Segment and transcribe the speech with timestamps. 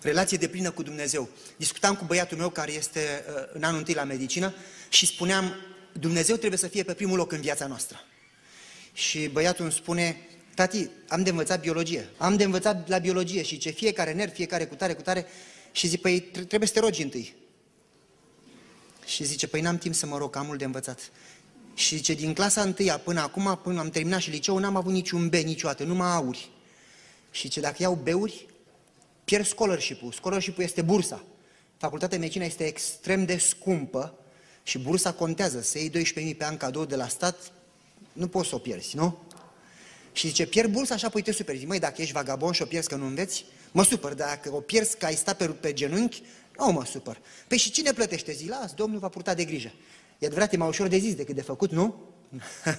[0.00, 1.28] relație de plină cu Dumnezeu.
[1.56, 4.54] Discutam cu băiatul meu care este uh, în anul întâi la medicină
[4.88, 5.54] și spuneam,
[5.92, 8.00] Dumnezeu trebuie să fie pe primul loc în viața noastră.
[8.92, 12.08] Și băiatul îmi spune, tati, am de învățat biologie.
[12.16, 15.26] Am de învățat la biologie și ce fiecare nerv, fiecare cutare, cutare.
[15.72, 17.34] Și zic, păi trebuie să te rogi întâi.
[19.06, 21.10] Și zice, păi n-am timp să mă rog, am mult de învățat.
[21.74, 25.28] Și zice, din clasa întâia până acum, până am terminat și liceu, n-am avut niciun
[25.28, 26.50] B niciodată, numai auri.
[27.30, 28.46] Și ce dacă iau beuri,
[29.26, 30.12] pierd scholarship-ul.
[30.12, 31.24] Scholarship-ul este bursa.
[31.76, 34.18] Facultatea de medicină este extrem de scumpă
[34.62, 35.60] și bursa contează.
[35.60, 37.52] Să iei 12.000 pe an cadou de la stat,
[38.12, 39.18] nu poți să o pierzi, nu?
[40.12, 41.58] Și zice, pierd bursa, așa apoi te superi.
[41.58, 44.14] Zic, măi, dacă ești vagabond și o pierzi că nu înveți, mă supăr.
[44.14, 46.22] Dacă o pierzi că ai stat pe, pe genunchi,
[46.58, 47.20] nu mă supăr.
[47.46, 48.32] Păi și cine plătește?
[48.32, 49.72] Zi, las, Domnul va purta de grijă.
[50.18, 51.94] E adevărat, e mai ușor de zis decât de făcut, nu?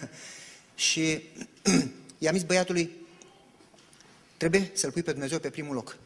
[0.76, 1.21] și
[2.23, 2.91] i-am zis băiatului,
[4.38, 5.98] trebuie să-L pui pe Dumnezeu pe primul loc.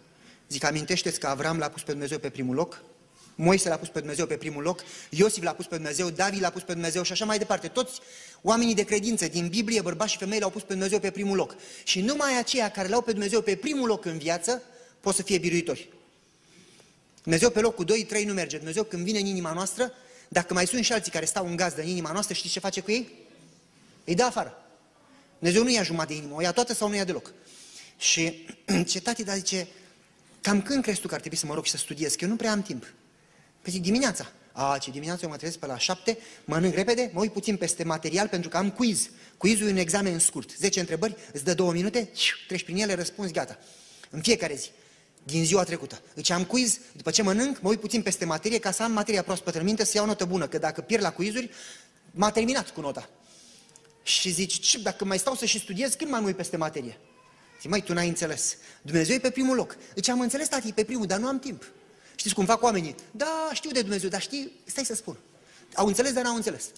[0.52, 2.82] Zic, amintește-ți că Avram l-a pus pe Dumnezeu pe primul loc,
[3.36, 6.50] Moise l-a pus pe Dumnezeu pe primul loc, Iosif l-a pus pe Dumnezeu, David l-a
[6.50, 7.68] pus pe Dumnezeu și așa mai departe.
[7.68, 8.00] Toți
[8.42, 11.56] oamenii de credință din Biblie, bărbați și femei, l-au pus pe Dumnezeu pe primul loc.
[11.84, 14.62] Și numai aceia care l-au pe Dumnezeu pe primul loc în viață
[15.00, 15.90] pot să fie biruitori.
[17.24, 18.58] Dumnezeu pe locul 2, 3 nu merge.
[18.58, 19.94] Dumnezeu când vine în inima noastră,
[20.28, 22.82] dacă mai sunt și alții care stau în gazdă în inima noastră, știți ce face
[22.82, 23.10] cu ei?
[24.04, 24.66] Îi dă afară.
[25.38, 27.32] Dumnezeu nu ia jumătate de inimă, o ia toată sau nu ia deloc.
[27.98, 28.48] Și
[28.88, 29.68] ce tati, dar zice,
[30.42, 32.16] cam când crezi tu că ar trebui să mă rog și să studiez?
[32.16, 32.94] Că eu nu prea am timp.
[33.62, 34.32] Păi zic, dimineața.
[34.52, 37.84] A, ce dimineața eu mă trezesc pe la șapte, mănânc repede, mă uit puțin peste
[37.84, 39.10] material pentru că am quiz.
[39.38, 40.50] Quizul e un examen scurt.
[40.58, 42.10] 10 întrebări, îți dă două minute,
[42.48, 43.58] treci prin ele, răspunzi, gata.
[44.10, 44.70] În fiecare zi
[45.24, 46.02] din ziua trecută.
[46.14, 49.24] Deci am quiz, după ce mănânc, mă uit puțin peste materie ca să am materia
[49.24, 51.50] proaspătă în minte, să iau notă bună, că dacă pierd la quizuri,
[52.12, 53.10] m-a terminat cu nota.
[54.04, 56.98] Și zici, ce, dacă mai stau să și studiez, când mai mă uit peste materie?
[57.62, 58.58] Zic, măi, tu n-ai înțeles.
[58.82, 59.78] Dumnezeu e pe primul loc.
[59.94, 61.72] Deci am înțeles, tati, pe primul, dar nu am timp.
[62.16, 62.96] Știți cum fac oamenii?
[63.12, 65.18] Da, știu de Dumnezeu, dar știi, stai să spun.
[65.76, 66.70] Au înțeles, dar n-au înțeles.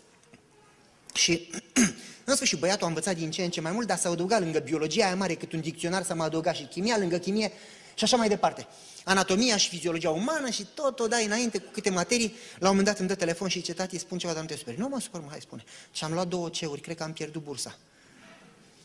[1.14, 1.50] Și
[2.26, 4.60] în sfârșit, băiatul a învățat din ce în ce mai mult, dar s-a adăugat lângă
[4.60, 7.52] biologia aia mare, cât un dicționar s-a mai adăugat și chimia, lângă chimie,
[7.96, 8.68] și așa mai departe.
[9.04, 12.36] Anatomia și fiziologia umană și tot o dai înainte cu câte materii.
[12.60, 14.56] La un moment dat îmi dă telefon și zice, tati, spun ceva, dar nu te
[14.56, 14.80] superi.
[14.80, 15.64] Nu mă supăr, mă, hai spune.
[15.92, 17.78] Și am luat două ceuri, cred că am pierdut bursa.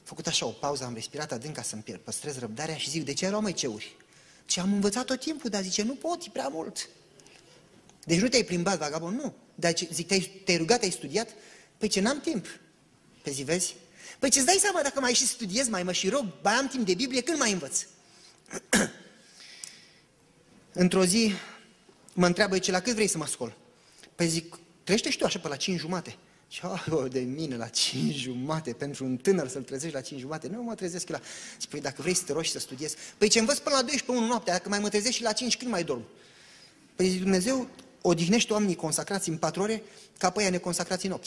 [0.08, 3.12] Făcut așa o pauză, am respirat adânc ca să-mi pierd, păstrez răbdarea și zic, de
[3.12, 3.96] ce erau mai ceuri?
[4.44, 6.88] Ce am învățat tot timpul, dar zice, nu pot, e prea mult.
[8.04, 9.34] Deci nu te-ai plimbat, vagabond, nu.
[9.54, 11.28] Dar zic, te-ai, te rugat, ai studiat?
[11.78, 12.46] Păi ce, n-am timp.
[13.22, 13.74] Pe zi, vezi?
[14.18, 16.86] Păi ce-ți dai seama dacă mai și studiez, mai mă și rog, mai am timp
[16.86, 17.84] de Biblie, când mai învăț?
[20.72, 21.32] Într-o zi
[22.14, 23.56] mă întreabă, ce la cât vrei să mă scol?
[24.14, 26.16] Păi zic, trește și tu așa pe la 5 jumate.
[26.48, 26.62] Și
[27.10, 30.74] de mine la 5 jumate, pentru un tânăr să-l trezești la 5 jumate, nu mă
[30.74, 31.20] trezesc la...
[31.60, 33.82] Zic, păi dacă vrei să te rogi și să studiezi, păi ce învăț până la
[33.82, 36.02] 12 1 noaptea, dacă mai mă trezesc și la 5, când mai dorm?
[36.94, 37.68] Păi zic, Dumnezeu
[38.00, 39.82] odihnește oamenii consacrați în 4 ore,
[40.18, 41.26] ca pe aia neconsacrați în 8.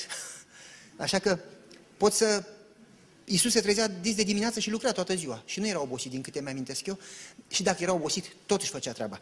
[0.97, 1.39] Așa că
[1.97, 2.43] pot să
[3.25, 5.43] Iisus se trezea dis de dimineață și lucra toată ziua.
[5.45, 6.99] Și nu era obosit, din câte mi-amintesc eu.
[7.47, 9.19] Și dacă era obosit, tot își făcea treaba.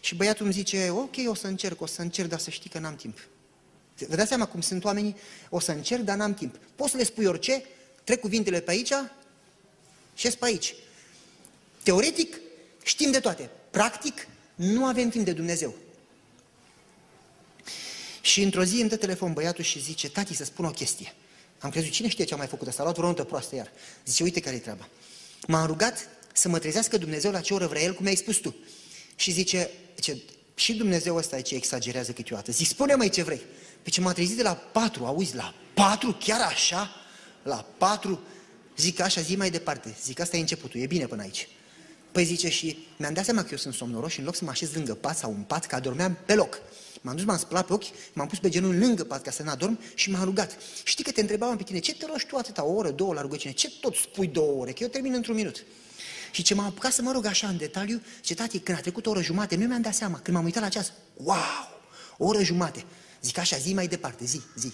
[0.00, 2.78] Și băiatul îmi zice, ok, o să încerc, o să încerc, dar să știi că
[2.78, 3.18] n-am timp.
[3.98, 5.16] Vă dați seama cum sunt oamenii?
[5.48, 6.58] O să încerc, dar n-am timp.
[6.74, 7.62] Poți să le spui orice,
[8.04, 8.92] trec cuvintele pe aici
[10.14, 10.74] și pe aici.
[11.82, 12.40] Teoretic,
[12.82, 13.50] știm de toate.
[13.70, 15.74] Practic, nu avem timp de Dumnezeu.
[18.20, 21.14] Și într-o zi îmi dă telefon băiatul și zice, tati, să spun o chestie.
[21.58, 22.80] Am crezut, cine știe ce am mai făcut asta?
[22.80, 23.72] A luat vreo notă proastă iar.
[24.06, 24.88] Zice, uite care e treaba.
[25.46, 28.56] M-am rugat să mă trezească Dumnezeu la ce oră vrea El, cum ai spus tu.
[29.16, 30.22] Și zice, zice
[30.54, 32.52] și Dumnezeu ăsta e ce exagerează câteodată.
[32.52, 33.40] Zic, spune mai ce vrei.
[33.86, 36.90] Pe ce m-a trezit de la patru, auzi, la patru, chiar așa?
[37.42, 38.20] La patru?
[38.76, 39.96] Zic așa, zi mai departe.
[40.02, 41.48] Zic, asta e începutul, e bine până aici.
[42.12, 44.50] Păi zice și mi-am dat seama că eu sunt somnoros și în loc să mă
[44.50, 46.58] așez lângă pat sau un pat, că adormeam pe loc.
[47.00, 49.50] M-am dus, m-am spălat pe ochi, m-am pus pe genunchi lângă pat ca să nu
[49.50, 50.56] adorm și m-am rugat.
[50.84, 53.20] Știi că te întrebam pe tine, ce te rogi tu atâta, o oră, două la
[53.20, 53.54] rugăciune?
[53.54, 54.72] Ce tot spui două ore?
[54.72, 55.64] Că eu termin într-un minut.
[56.30, 59.06] Și ce m-am apucat să mă rog așa în detaliu, ce tati, când a trecut
[59.06, 61.80] o oră jumate, nu mi-am dat seama, când m-am uitat la ceas, wow,
[62.18, 62.84] o oră jumate.
[63.26, 64.72] Zic așa, zi mai departe, zi, zi.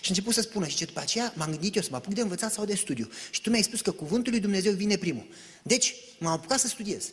[0.00, 2.20] Și început să spună și ce după aceea m-am gândit eu să mă apuc de
[2.20, 3.10] învățat sau de studiu.
[3.30, 5.26] Și tu mi-ai spus că cuvântul lui Dumnezeu vine primul.
[5.62, 7.04] Deci m-am apucat să studiez.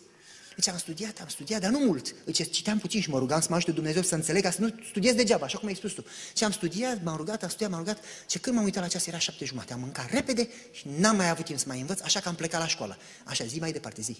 [0.55, 2.15] Deci am studiat, am studiat, dar nu mult.
[2.25, 4.75] Deci citeam puțin și mă rugam să mă ajute Dumnezeu să înțeleg, ca să nu
[4.89, 6.05] studiez degeaba, așa cum ai spus tu.
[6.37, 8.03] Și am studiat, m-am rugat, am studiat, m-am rugat.
[8.29, 9.73] Și când m-am uitat la ceas, era șapte jumate.
[9.73, 12.59] Am mâncat repede și n-am mai avut timp să mai învăț, așa că am plecat
[12.61, 12.97] la școală.
[13.23, 14.17] Așa, zi mai departe, zi.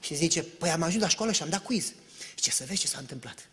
[0.00, 1.92] Și zice, păi am ajuns la școală și am dat quiz.
[2.34, 3.48] Ce să vezi ce s-a întâmplat.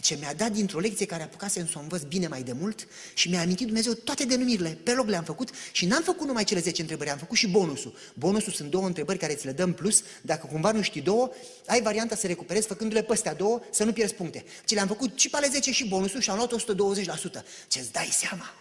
[0.00, 3.28] Ce mi-a dat dintr-o lecție care apucase să o învăț bine mai de mult și
[3.28, 4.78] mi-a amintit Dumnezeu toate denumirile.
[4.82, 7.96] Pe loc le-am făcut și n-am făcut numai cele 10 întrebări, am făcut și bonusul.
[8.14, 10.02] Bonusul sunt două întrebări care ți le dăm plus.
[10.22, 11.30] Dacă cumva nu știi două,
[11.66, 14.44] ai varianta să recuperezi făcându-le pe astea două, să nu pierzi puncte.
[14.64, 17.44] Ce le-am făcut și pe ale 10 și bonusul și am luat 120%.
[17.68, 18.54] Ce-ți dai seama?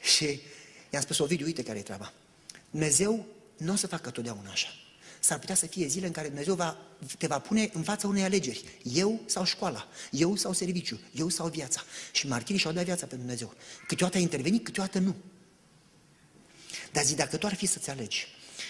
[0.00, 0.40] Și
[0.90, 2.12] i-am spus, Ovidiu, uite care e treaba.
[2.70, 3.26] Dumnezeu
[3.56, 4.81] nu o să facă totdeauna așa
[5.24, 6.76] s-ar putea să fie zile în care Dumnezeu va,
[7.18, 8.64] te va pune în fața unei alegeri.
[8.82, 11.80] Eu sau școala, eu sau serviciu, eu sau viața.
[12.12, 13.54] Și martirii și-au dat viața pentru Dumnezeu.
[13.86, 15.14] Câteodată a intervenit, câteodată nu.
[16.92, 18.26] Dar zi, dacă tu ar fi să-ți alegi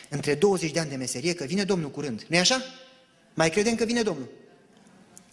[0.08, 2.62] între 20 de ani de meserie, că vine Domnul curând, nu-i așa?
[3.34, 4.28] Mai credem că vine Domnul.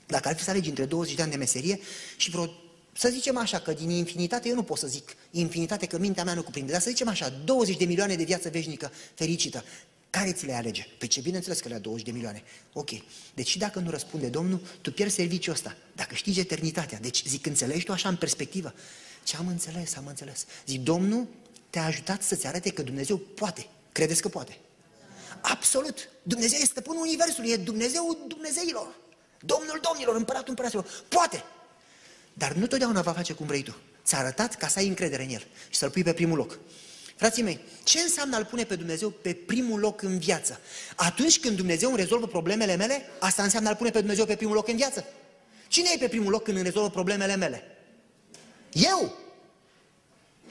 [0.07, 1.80] Dacă ar fi să alegi între 20 de ani de meserie
[2.18, 2.50] și vreo,
[2.94, 6.33] să zicem așa, că din infinitate, eu nu pot să zic infinitate, că mintea mea
[6.33, 9.63] nu cuprinde, dar să zicem așa, 20 de milioane de viață veșnică fericită,
[10.10, 10.88] care ți le alege?
[10.98, 12.44] Păi ce bineînțeles că le 20 de milioane.
[12.74, 12.90] Ok.
[13.34, 15.76] Deci și dacă nu răspunde Domnul, tu pierzi serviciul ăsta.
[15.96, 17.00] Dacă știi eternitatea.
[17.00, 18.74] Deci zic, înțelegi tu așa în perspectivă?
[19.24, 20.46] Ce am înțeles, am înțeles.
[20.66, 21.28] Zic, Domnul
[21.70, 23.68] te-a ajutat să-ți arate că Dumnezeu poate.
[23.92, 24.58] Credeți că poate?
[25.42, 26.10] Absolut.
[26.24, 28.88] Dumnezeu este stăpânul Universului, e Dumnezeu Dumnezeilor.
[29.40, 30.86] Domnul Domnilor, împăratul împăraților.
[31.08, 31.44] Poate.
[32.34, 33.76] Dar nu totdeauna va face cum vrei tu.
[34.04, 36.60] Ți-a arătat ca să ai încredere în El și să-L pui pe primul loc.
[37.19, 40.60] Frații mei, ce înseamnă a-L pune pe Dumnezeu pe primul loc în viață?
[40.95, 44.56] Atunci când Dumnezeu îmi rezolvă problemele mele, asta înseamnă a-L pune pe Dumnezeu pe primul
[44.56, 45.06] loc în viață?
[45.68, 47.63] Cine e pe primul loc când îmi rezolvă problemele mele?
[48.71, 49.18] Eu!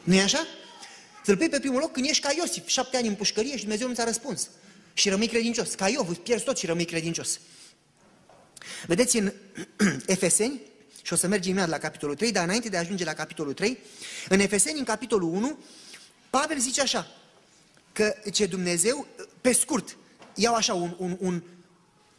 [0.03, 0.47] nu e așa?
[1.25, 3.89] Să-L pui pe primul loc când ești ca Iosif, șapte ani în pușcărie și Dumnezeu
[3.89, 4.49] nu ți-a răspuns.
[4.93, 5.75] Și rămâi credincios.
[5.75, 7.41] Ca Iov, îți pierzi tot și rămâi credincios.
[8.87, 9.33] Vedeți în
[10.07, 10.61] Efeseni,
[11.03, 13.53] și o să mergem imediat la capitolul 3, dar înainte de a ajunge la capitolul
[13.53, 13.79] 3,
[14.29, 15.59] în Efeseni, în capitolul 1,
[16.31, 17.07] Pavel zice așa,
[17.93, 19.07] că ce Dumnezeu,
[19.41, 19.97] pe scurt,
[20.35, 21.43] iau așa un, un, un,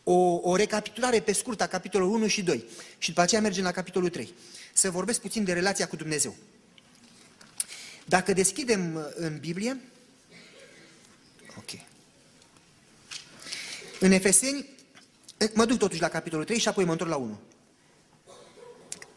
[0.03, 2.63] o, o recapitulare pe scurt a capitolului 1 și 2
[2.97, 4.33] și după aceea mergem la capitolul 3.
[4.73, 6.35] Să vorbesc puțin de relația cu Dumnezeu.
[8.05, 9.81] Dacă deschidem uh, în Biblie,
[11.57, 11.69] ok.
[13.99, 14.65] În Efeseni,
[15.37, 17.39] uh, mă duc totuși la capitolul 3 și apoi mă întorc la 1.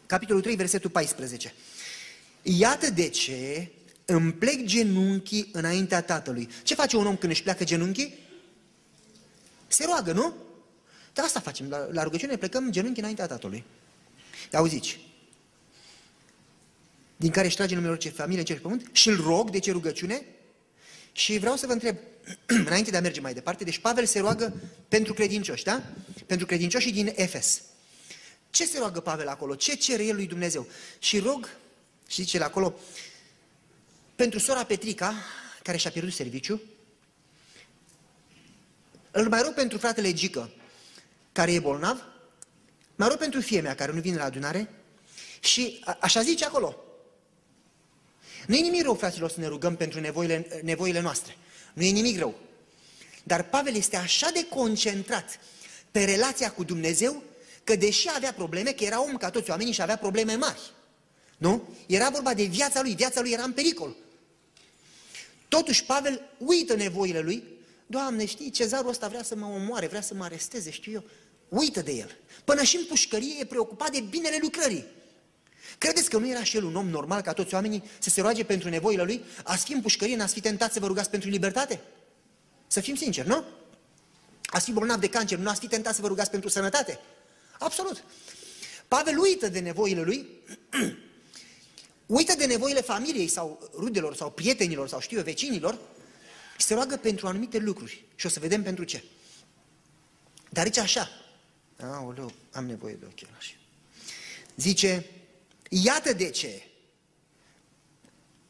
[0.05, 1.53] Capitolul 3, versetul 14.
[2.41, 3.71] Iată de ce
[4.05, 6.49] îmi plec genunchii înaintea Tatălui.
[6.63, 8.13] Ce face un om când își pleacă genunchii?
[9.67, 10.33] Se roagă, nu?
[11.13, 11.69] De asta facem.
[11.69, 13.63] La, la rugăciune plecăm genunchi înaintea Tatălui.
[14.51, 14.99] Auziți?
[17.15, 19.59] Din care își trage numele orice familie în cer și pământ și îl rog, de
[19.59, 20.25] ce rugăciune?
[21.11, 21.97] Și vreau să vă întreb,
[22.67, 24.53] înainte de a merge mai departe, deci Pavel se roagă
[24.87, 25.83] pentru credincioși, da?
[26.25, 27.61] Pentru credincioșii din Efes.
[28.49, 29.55] Ce se roagă Pavel acolo?
[29.55, 30.67] Ce cere el lui Dumnezeu?
[30.99, 31.49] Și rog,
[32.07, 32.79] și zice la acolo,
[34.15, 35.13] pentru sora Petrica,
[35.63, 36.61] care și-a pierdut serviciu,
[39.11, 40.49] îl mai rog pentru fratele Gică,
[41.31, 42.03] care e bolnav,
[42.95, 44.69] mai rog pentru fie mea, care nu vine la adunare,
[45.39, 46.83] și a, așa zice acolo.
[48.47, 51.37] Nu e nimic rău, fraților, să ne rugăm pentru nevoile, nevoile noastre.
[51.73, 52.35] Nu e nimic rău.
[53.23, 55.39] Dar Pavel este așa de concentrat
[55.91, 57.23] pe relația cu Dumnezeu,
[57.63, 60.71] că deși avea probleme, că era om ca toți oamenii și avea probleme mari,
[61.37, 61.69] nu?
[61.85, 63.95] Era vorba de viața lui, viața lui era în pericol.
[65.53, 67.43] Totuși Pavel uită nevoile lui.
[67.85, 71.03] Doamne, știi, cezarul ăsta vrea să mă omoare, vrea să mă aresteze, știu eu.
[71.49, 72.17] Uită de el.
[72.43, 74.85] Până și în pușcărie e preocupat de binele lucrării.
[75.77, 78.43] Credeți că nu era și el un om normal ca toți oamenii să se roage
[78.43, 79.23] pentru nevoile lui?
[79.43, 81.79] Ați fi în pușcărie, n-ați fi tentat să vă rugați pentru libertate?
[82.67, 83.43] Să fim sinceri, nu?
[84.45, 86.99] Ați fi bolnav de cancer, nu ați fi tentat să vă rugați pentru sănătate?
[87.59, 88.03] Absolut.
[88.87, 90.27] Pavel uită de nevoile lui
[92.05, 95.79] uită de nevoile familiei sau rudelor sau prietenilor sau știu eu, vecinilor
[96.57, 98.05] și se roagă pentru anumite lucruri.
[98.15, 99.03] Și o să vedem pentru ce.
[100.49, 101.09] Dar aici așa.
[101.81, 103.59] Aoleu, am nevoie de ochelari.
[104.55, 105.05] Zice,
[105.69, 106.63] iată de ce.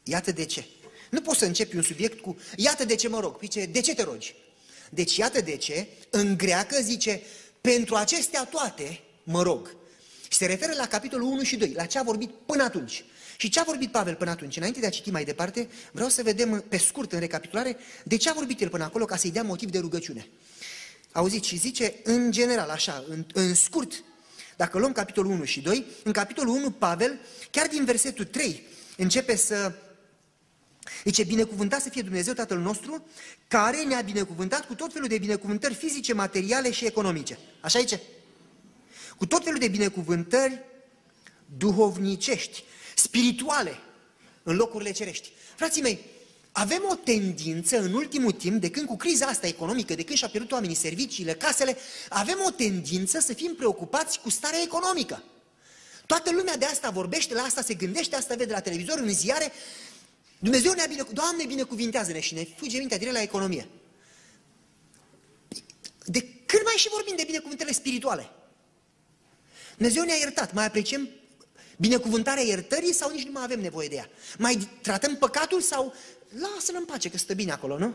[0.02, 0.64] Iată de ce.
[1.10, 3.36] Nu poți să începi un subiect cu, iată de ce mă rog.
[3.40, 4.34] Zice, de ce te rogi?
[4.90, 7.22] Deci iată de ce, în greacă zice,
[7.60, 9.76] pentru acestea toate mă rog.
[10.28, 13.04] Și se referă la capitolul 1 și 2, la ce a vorbit până atunci.
[13.36, 14.56] Și ce a vorbit Pavel până atunci?
[14.56, 18.30] Înainte de a citi mai departe, vreau să vedem pe scurt în recapitulare de ce
[18.30, 20.28] a vorbit el până acolo ca să-i dea motiv de rugăciune.
[21.12, 24.04] Auziți, și zice în general, așa, în, în scurt,
[24.56, 28.62] dacă luăm capitolul 1 și 2, în capitolul 1 Pavel, chiar din versetul 3,
[28.96, 29.72] începe să
[31.04, 33.06] Zice, binecuvântat să fie Dumnezeu Tatăl nostru,
[33.48, 37.38] care ne-a binecuvântat cu tot felul de binecuvântări fizice, materiale și economice.
[37.60, 38.00] Așa zice?
[39.16, 40.62] Cu tot felul de binecuvântări
[41.56, 42.64] duhovnicești
[43.04, 43.78] spirituale
[44.42, 45.30] în locurile cerești.
[45.56, 45.98] Frații mei,
[46.52, 50.28] avem o tendință în ultimul timp, de când cu criza asta economică, de când și-a
[50.28, 51.76] pierdut oamenii serviciile, casele,
[52.08, 55.22] avem o tendință să fim preocupați cu starea economică.
[56.06, 59.52] Toată lumea de asta vorbește, la asta se gândește, asta vede la televizor, în ziare.
[60.38, 63.68] Dumnezeu ne-a binecuvântat, Doamne binecuvintează-ne și ne fuge mintea direct la economie.
[66.04, 68.30] De când mai și vorbim de binecuvântările spirituale?
[69.76, 71.08] Dumnezeu ne-a iertat, mai apreciem
[71.76, 74.08] binecuvântarea iertării sau nici nu mai avem nevoie de ea?
[74.38, 75.94] Mai tratăm păcatul sau
[76.28, 77.94] lasă-l în pace că stă bine acolo, nu?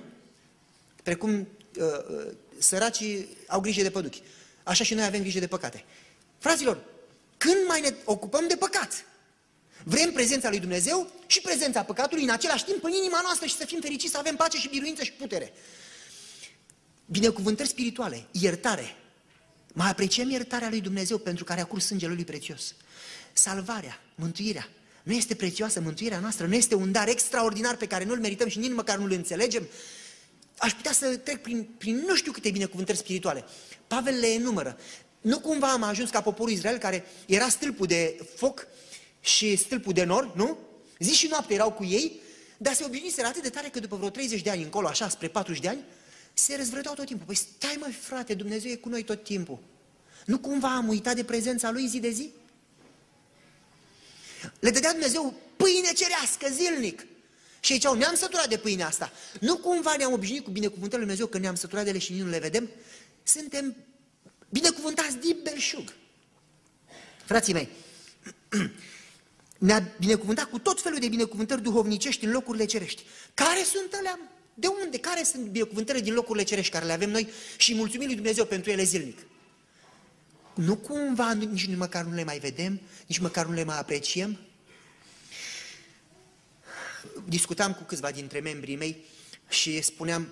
[1.03, 1.45] Precum uh,
[1.77, 4.21] uh, săracii au grijă de păduchi.
[4.63, 5.85] Așa și noi avem grijă de păcate.
[6.37, 6.83] Fraților,
[7.37, 9.05] când mai ne ocupăm de păcat?
[9.83, 13.65] Vrem prezența lui Dumnezeu și prezența păcatului în același timp în inima noastră și să
[13.65, 15.53] fim fericiți, să avem pace și biruință și putere.
[17.05, 18.95] Binecuvântări spirituale, iertare.
[19.73, 22.73] Mai apreciem iertarea lui Dumnezeu pentru care a curs sângele lui prețios.
[23.39, 24.69] Salvarea, mântuirea.
[25.03, 28.57] Nu este prețioasă mântuirea noastră, nu este un dar extraordinar pe care nu-l merităm și
[28.57, 29.67] nici măcar nu-l înțelegem.
[30.57, 33.43] Aș putea să trec prin, prin nu știu câte binecuvântări spirituale.
[33.87, 34.77] Pavel le enumără.
[35.21, 38.67] Nu cumva am ajuns ca poporul Israel care era stâlpul de foc
[39.21, 40.57] și stâlpul de nor, nu?
[40.99, 42.19] Zi și noapte erau cu ei,
[42.57, 45.27] dar se obișnuiseră atât de tare că după vreo 30 de ani încolo, așa, spre
[45.27, 45.83] 40 de ani,
[46.33, 47.25] se răzvrăteau tot timpul.
[47.25, 49.59] Păi stai mă frate, Dumnezeu e cu noi tot timpul.
[50.25, 52.31] Nu cumva am uitat de prezența Lui zi de zi?
[54.59, 57.05] Le dădea Dumnezeu pâine cerească zilnic.
[57.59, 59.11] Și ziceau, ne-am săturat de pâinea asta.
[59.39, 62.21] Nu cumva ne-am obișnuit cu binecuvântarea Lui Dumnezeu că ne-am săturat de ele și nici
[62.21, 62.69] nu le vedem?
[63.23, 63.75] Suntem
[64.49, 65.93] binecuvântați din belșug.
[67.25, 67.69] Frații mei,
[69.57, 73.03] ne-a binecuvântat cu tot felul de binecuvântări duhovnicești în locurile cerești.
[73.33, 74.19] Care sunt alea?
[74.53, 74.97] De unde?
[74.97, 78.71] Care sunt binecuvântările din locurile cerești care le avem noi și mulțumim lui Dumnezeu pentru
[78.71, 79.17] ele zilnic?
[80.55, 84.39] Nu cumva nici măcar nu le mai vedem, nici măcar nu le mai apreciem?
[87.27, 89.05] Discutam cu câțiva dintre membrii mei
[89.49, 90.27] și spuneam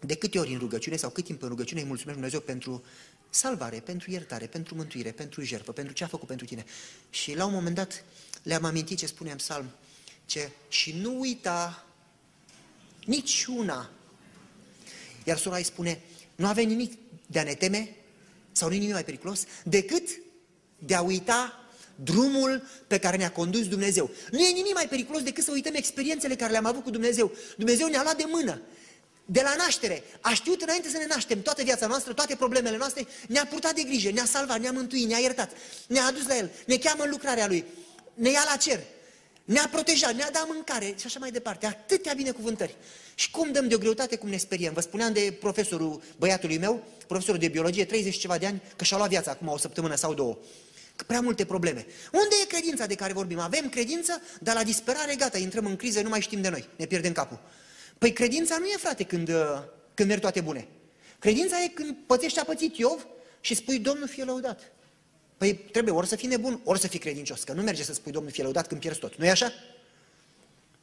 [0.00, 2.84] de câte ori în rugăciune sau cât timp în rugăciune îi mulțumesc Dumnezeu pentru
[3.30, 6.64] salvare, pentru iertare, pentru mântuire, pentru jertfă, pentru ce a făcut pentru tine.
[7.10, 8.04] Și la un moment dat
[8.42, 9.70] le-am amintit ce spuneam psalm,
[10.26, 11.86] ce și nu uita
[13.04, 13.90] niciuna.
[15.24, 16.00] Iar sora îi spune,
[16.34, 17.95] nu avem nimic de a ne teme
[18.56, 20.08] sau nu nimic mai periculos decât
[20.78, 24.10] de a uita drumul pe care ne-a condus Dumnezeu.
[24.30, 27.32] Nu e nimic mai periculos decât să uităm experiențele care le-am avut cu Dumnezeu.
[27.56, 28.60] Dumnezeu ne-a luat de mână,
[29.24, 33.06] de la naștere, a știut înainte să ne naștem toată viața noastră, toate problemele noastre,
[33.28, 35.50] ne-a purtat de grijă, ne-a salvat, ne-a mântuit, ne-a iertat,
[35.86, 37.64] ne-a adus la El, ne cheamă în lucrarea Lui,
[38.14, 38.80] ne ia la cer,
[39.46, 41.66] ne-a protejat, ne-a dat mâncare și așa mai departe.
[41.66, 42.76] Atâtea binecuvântări.
[43.14, 44.72] Și cum dăm de o greutate, cum ne speriem.
[44.72, 48.96] Vă spuneam de profesorul băiatului meu, profesorul de biologie, 30 ceva de ani, că și-a
[48.96, 50.38] luat viața acum o săptămână sau două.
[50.96, 51.86] Că prea multe probleme.
[52.12, 53.38] Unde e credința de care vorbim?
[53.38, 56.84] Avem credință, dar la disperare, gata, intrăm în criză, nu mai știm de noi, ne
[56.84, 57.38] pierdem capul.
[57.98, 59.62] Păi credința nu e, frate, când, uh,
[59.94, 60.68] când merg toate bune.
[61.18, 63.06] Credința e când pățești a pățit Iov
[63.40, 64.60] și spui, Domnul fie lăudat.
[65.36, 68.12] Păi trebuie ori să fii nebun, ori să fii credincios, că nu merge să spui
[68.12, 69.16] Domnul fie lăudat când pierzi tot.
[69.16, 69.52] Nu e așa?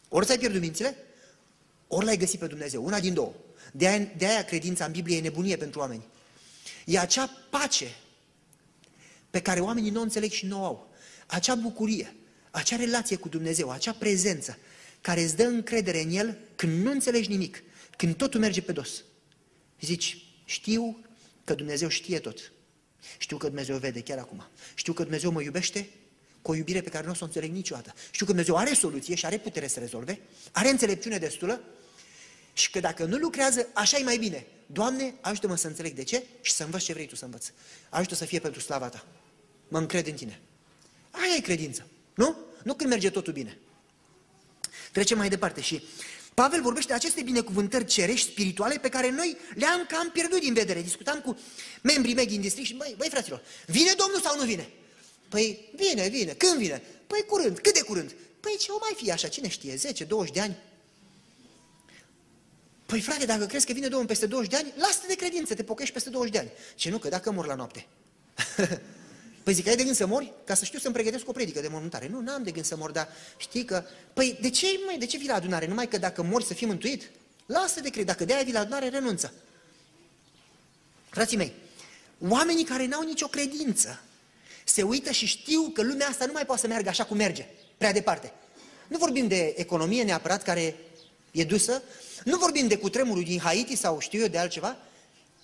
[0.09, 0.97] Ori ți-ai pierdut mințile,
[1.87, 2.85] ori l-ai găsit pe Dumnezeu.
[2.85, 3.33] Una din două.
[3.71, 6.05] De aia, de aia credința în Biblie e nebunie pentru oameni.
[6.85, 7.95] E acea pace
[9.29, 10.89] pe care oamenii nu o înțeleg și nu o au.
[11.25, 12.15] Acea bucurie,
[12.51, 14.57] acea relație cu Dumnezeu, acea prezență
[15.01, 17.63] care îți dă încredere în El când nu înțelegi nimic,
[17.97, 19.03] când totul merge pe dos.
[19.81, 21.05] Zici, știu
[21.43, 22.52] că Dumnezeu știe tot.
[23.17, 24.47] Știu că Dumnezeu vede chiar acum.
[24.73, 25.89] Știu că Dumnezeu mă iubește
[26.41, 27.93] cu o iubire pe care nu o să o înțeleg niciodată.
[28.11, 30.19] Știu că Dumnezeu are soluție și are putere să rezolve,
[30.51, 31.61] are înțelepciune destulă
[32.53, 34.47] și că dacă nu lucrează, așa e mai bine.
[34.65, 37.47] Doamne, ajută-mă să înțeleg de ce și să învăț ce vrei Tu să învăț.
[37.89, 39.05] Ajută să fie pentru slava Ta.
[39.67, 40.39] Mă încred în Tine.
[41.11, 42.35] Aia e credință, nu?
[42.63, 43.57] Nu când merge totul bine.
[44.91, 45.83] Trecem mai departe și
[46.33, 50.81] Pavel vorbește de aceste binecuvântări cerești, spirituale, pe care noi le-am cam pierdut din vedere.
[50.81, 51.37] Discutam cu
[51.81, 54.69] membrii mei din district și, băi, băi fraților, vine Domnul sau nu vine?
[55.29, 56.31] Păi vine, vine.
[56.31, 56.81] Când vine?
[57.07, 57.59] Păi curând.
[57.59, 58.15] Cât de curând?
[58.39, 59.27] Păi ce o mai fi așa?
[59.27, 59.75] Cine știe?
[59.75, 60.57] 10, 20 de ani?
[62.85, 65.63] Păi frate, dacă crezi că vine Domnul peste 20 de ani, lasă de credință, te
[65.63, 66.49] pochești peste 20 de ani.
[66.75, 67.85] Ce nu, că dacă mor la noapte.
[69.43, 70.33] Păi zic, ai de gând să mori?
[70.43, 72.07] Ca să știu să-mi pregătesc o predică de mormântare.
[72.07, 73.07] Nu, n-am de gând să mor, dar
[73.37, 73.83] știi că...
[74.13, 75.67] Păi de ce, mai, de ce vii la adunare?
[75.67, 77.09] Numai că dacă mori să fii mântuit?
[77.45, 79.33] Lasă de cred, dacă de-aia vii la adunare, renunță.
[81.09, 81.53] Frații mei,
[82.27, 84.01] oamenii care n-au nicio credință
[84.63, 87.45] se uită și știu că lumea asta nu mai poate să meargă așa cum merge,
[87.77, 88.33] prea departe.
[88.87, 90.75] Nu vorbim de economie neapărat care
[91.31, 91.81] e dusă,
[92.23, 94.77] nu vorbim de cutremurul din Haiti sau știu eu de altceva,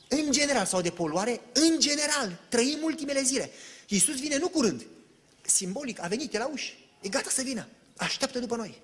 [0.07, 3.51] în general, sau de poluare, în general, trăim ultimele zile.
[3.89, 4.86] Iisus vine nu curând,
[5.41, 7.67] simbolic, a venit, e la uși, e gata să vină,
[7.98, 8.81] așteaptă după noi.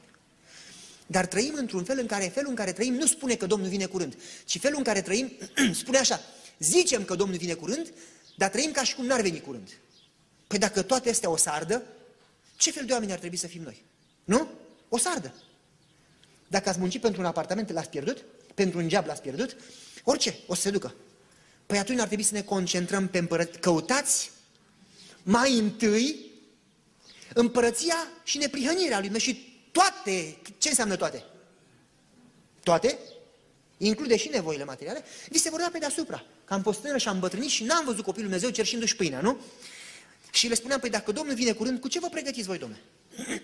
[1.08, 3.86] Dar trăim într-un fel în care felul în care trăim nu spune că Domnul vine
[3.86, 5.32] curând, ci felul în care trăim
[5.82, 6.22] spune așa,
[6.60, 7.94] zicem că Domnul vine curând,
[8.38, 9.70] dar trăim ca și cum n-ar veni curând.
[10.48, 11.84] Păi dacă toate astea o sardă,
[12.58, 13.84] ce fel de oameni ar trebui să fim noi?
[14.24, 14.48] Nu?
[14.90, 15.34] O sardă.
[16.48, 18.24] Dacă ați muncit pentru un apartament, l-ați pierdut?
[18.54, 19.56] Pentru un job l-ați pierdut?
[20.04, 20.96] Orice, o să se ducă.
[21.66, 23.60] Păi atunci ar trebui să ne concentrăm pe împărăție.
[23.60, 24.32] Căutați
[25.25, 26.32] mai întâi
[27.34, 31.24] împărăția și neprihănirea lui și toate, ce înseamnă toate?
[32.63, 33.00] Toate?
[33.77, 36.25] Include și nevoile materiale, vi se vor da pe deasupra.
[36.46, 39.38] Că am fost tânăr și am bătrânit și n-am văzut copilul Dumnezeu cerșindu-și pâinea, nu?
[40.32, 42.82] Și le spuneam, păi dacă Domnul vine curând, cu ce vă pregătiți voi, Domnule?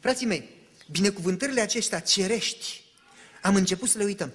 [0.00, 0.48] Frații mei,
[0.90, 2.82] binecuvântările acestea cerești,
[3.42, 4.32] am început să le uităm.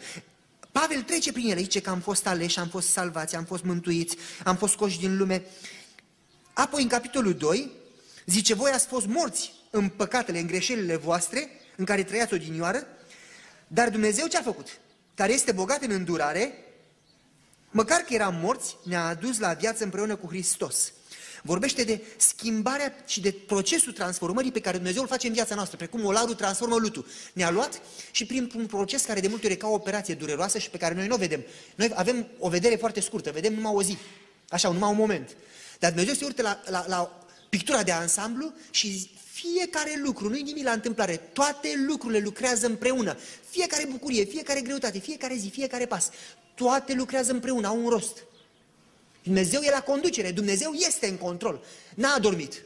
[0.72, 4.18] Pavel trece prin ele, zice că am fost aleși, am fost salvați, am fost mântuiți,
[4.44, 5.46] am fost scoși din lume.
[6.56, 7.72] Apoi, în capitolul 2,
[8.26, 12.88] zice, voi ați fost morți în păcatele, în greșelile voastre, în care trăiați odinioară,
[13.68, 14.80] dar Dumnezeu ce a făcut?
[15.16, 16.54] Care este bogat în îndurare,
[17.72, 20.92] măcar că eram morți, ne-a adus la viață împreună cu Hristos.
[21.44, 25.78] Vorbește de schimbarea și de procesul transformării pe care Dumnezeu îl face în viața noastră,
[25.78, 27.06] precum olarul transformă lutul.
[27.34, 27.82] Ne-a luat
[28.12, 30.78] și prin un proces care de multe ori e ca o operație dureroasă și pe
[30.78, 31.44] care noi nu o vedem.
[31.76, 33.98] Noi avem o vedere foarte scurtă, vedem numai o zi,
[34.50, 35.36] așa, numai un moment.
[35.86, 40.64] Dar Dumnezeu se urte la, la, la pictura de ansamblu și fiecare lucru, nu-i nimic
[40.64, 43.18] la întâmplare, toate lucrurile lucrează împreună.
[43.50, 46.10] Fiecare bucurie, fiecare greutate, fiecare zi, fiecare pas,
[46.56, 48.24] toate lucrează împreună, au un rost.
[49.24, 51.64] Dumnezeu e la conducere, Dumnezeu este în control,
[51.96, 52.62] n-a adormit.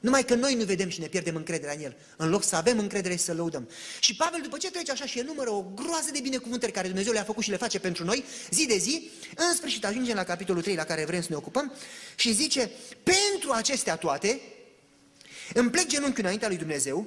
[0.00, 2.78] Numai că noi nu vedem și ne pierdem încrederea în El, în loc să avem
[2.78, 3.68] încredere și să lăudăm.
[4.00, 7.24] Și Pavel, după ce trece așa și enumără o groază de binecuvântări care Dumnezeu le-a
[7.24, 10.74] făcut și le face pentru noi, zi de zi, în sfârșit ajungem la capitolul 3
[10.74, 11.72] la care vrem să ne ocupăm
[12.14, 12.70] și zice,
[13.02, 14.40] pentru acestea toate,
[15.54, 17.06] îmi plec genunchiul înaintea lui Dumnezeu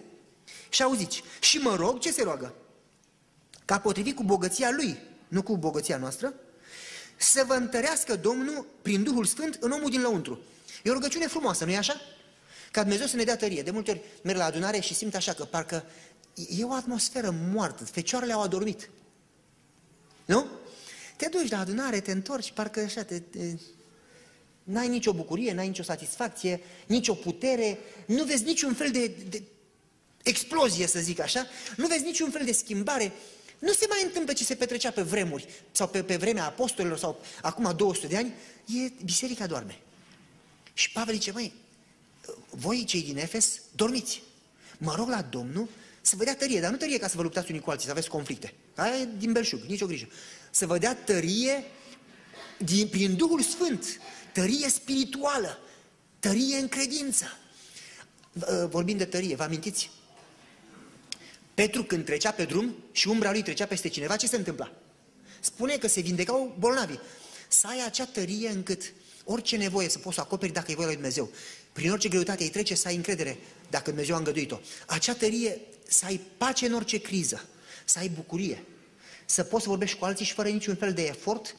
[0.70, 2.54] și auziți, și mă rog, ce se roagă?
[3.66, 6.34] Ca potrivit cu bogăția Lui, nu cu bogăția noastră,
[7.18, 10.40] să vă întărească Domnul prin Duhul Sfânt în omul din lăuntru.
[10.84, 12.02] E o rugăciune frumoasă, nu-i așa?
[12.72, 13.62] Ca Dumnezeu să ne dea tărie.
[13.62, 15.86] De multe ori merg la adunare și simt așa că parcă
[16.50, 18.90] e o atmosferă moartă, fecioarele au adormit.
[20.26, 20.46] Nu?
[21.16, 23.40] Te duci la adunare, te întorci, parcă așa, te, te,
[24.64, 29.44] n-ai nicio bucurie, n-ai nicio satisfacție, nicio putere, nu vezi niciun fel de, de
[30.24, 33.12] explozie, să zic așa, nu vezi niciun fel de schimbare.
[33.60, 37.22] Nu se mai întâmplă ce se petrecea pe vremuri, sau pe, pe vremea apostolilor, sau
[37.42, 38.34] acum 200 de ani,
[38.86, 39.80] e, biserica doarme.
[40.74, 41.54] Și Pavel zice, măi,
[42.50, 44.22] voi cei din Efes, dormiți.
[44.78, 45.68] Mă rog la Domnul
[46.02, 47.92] să vă dea tărie, dar nu tărie ca să vă luptați unii cu alții, să
[47.92, 48.54] aveți conflicte.
[48.76, 50.08] Aia e din belșug, nicio grijă.
[50.52, 51.64] Să vă dea tărie
[52.58, 54.00] din, prin Duhul Sfânt,
[54.34, 55.60] tărie spirituală,
[56.20, 57.26] tărie în credință.
[58.70, 59.90] Vorbim de tărie, vă amintiți?
[61.54, 64.72] Petru când trecea pe drum și umbra lui trecea peste cineva, ce se întâmpla?
[65.40, 66.96] Spune că se vindecau bolnavi.
[67.48, 70.96] Să ai acea tărie încât orice nevoie să poți să acoperi dacă e voia lui
[70.96, 71.30] Dumnezeu.
[71.72, 73.38] Prin orice greutate îi trece să ai încredere
[73.70, 74.60] dacă Dumnezeu a îngăduit-o.
[74.88, 77.46] Acea tărie, să ai pace în orice criză,
[77.86, 78.64] să ai bucurie,
[79.26, 81.56] să poți să vorbești cu alții și fără niciun fel de efort,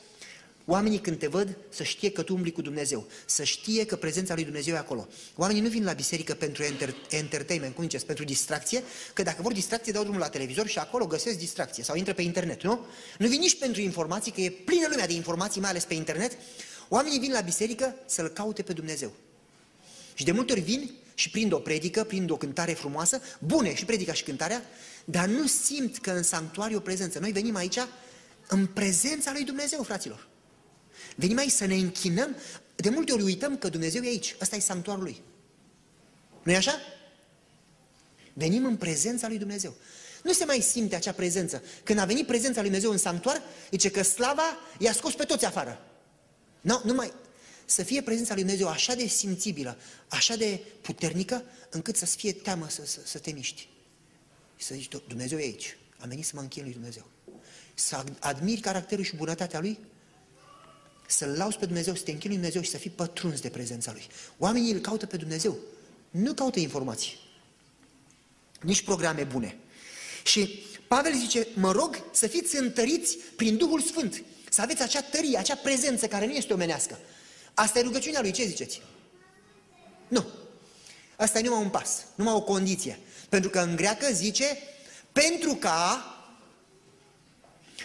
[0.64, 4.35] Oamenii când te văd să știe că tu umbli cu Dumnezeu, să știe că prezența
[4.35, 5.09] lui Dumnezeu e acolo.
[5.37, 9.53] Oamenii nu vin la biserică pentru enter- entertainment, cum ziceți, pentru distracție, că dacă vor
[9.53, 12.87] distracție dau drumul la televizor și acolo găsesc distracție sau intră pe internet, nu?
[13.18, 16.37] Nu vin nici pentru informații, că e plină lumea de informații, mai ales pe internet.
[16.88, 19.12] Oamenii vin la biserică să-L caute pe Dumnezeu.
[20.14, 23.85] Și de multe ori vin și prind o predică, prind o cântare frumoasă, bune și
[23.85, 24.62] predica și cântarea,
[25.05, 27.18] dar nu simt că în sanctuariu o prezență.
[27.18, 27.79] Noi venim aici
[28.48, 30.29] în prezența lui Dumnezeu, fraților.
[31.16, 32.37] Venim aici să ne închinăm.
[32.77, 34.37] De multe ori uităm că Dumnezeu e aici.
[34.40, 35.22] Ăsta e sanctuarul Lui.
[36.42, 36.81] nu e așa?
[38.33, 39.75] Venim în prezența lui Dumnezeu.
[40.22, 41.62] Nu se mai simte acea prezență.
[41.83, 45.44] Când a venit prezența lui Dumnezeu în sanctuar, zice că slava i-a scos pe toți
[45.44, 45.81] afară.
[46.61, 47.12] Nu, nu mai...
[47.73, 49.77] Să fie prezența lui Dumnezeu așa de simțibilă,
[50.09, 53.69] așa de puternică, încât să-ți fie teamă să, să, să te miști.
[54.57, 55.77] Și să zici, Dumnezeu e aici.
[55.99, 57.07] Am venit să mă închin lui Dumnezeu.
[57.75, 59.79] Să admiri caracterul și bunătatea Lui
[61.07, 64.07] să-L lauzi pe Dumnezeu, să te închini Dumnezeu și să fii pătruns de prezența Lui.
[64.39, 65.59] Oamenii îl caută pe Dumnezeu,
[66.11, 67.19] nu caută informații,
[68.61, 69.59] nici programe bune.
[70.25, 75.39] Și Pavel zice, mă rog să fiți întăriți prin Duhul Sfânt, să aveți acea tărie,
[75.39, 76.99] acea prezență care nu este omenească.
[77.55, 78.83] Asta e rugăciunea lui, ce ziceți?
[80.09, 80.27] Nu.
[81.17, 82.99] Asta e numai un pas, numai o condiție.
[83.29, 84.59] Pentru că în greacă zice,
[85.12, 86.07] pentru ca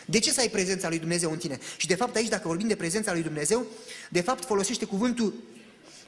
[0.05, 1.59] de ce să ai prezența lui Dumnezeu în tine?
[1.77, 3.65] Și de fapt aici, dacă vorbim de prezența lui Dumnezeu,
[4.09, 5.33] de fapt folosește cuvântul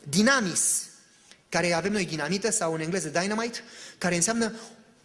[0.10, 0.84] dinamis,
[1.50, 3.60] care avem noi dinamită sau în engleză dynamite,
[3.98, 4.54] care înseamnă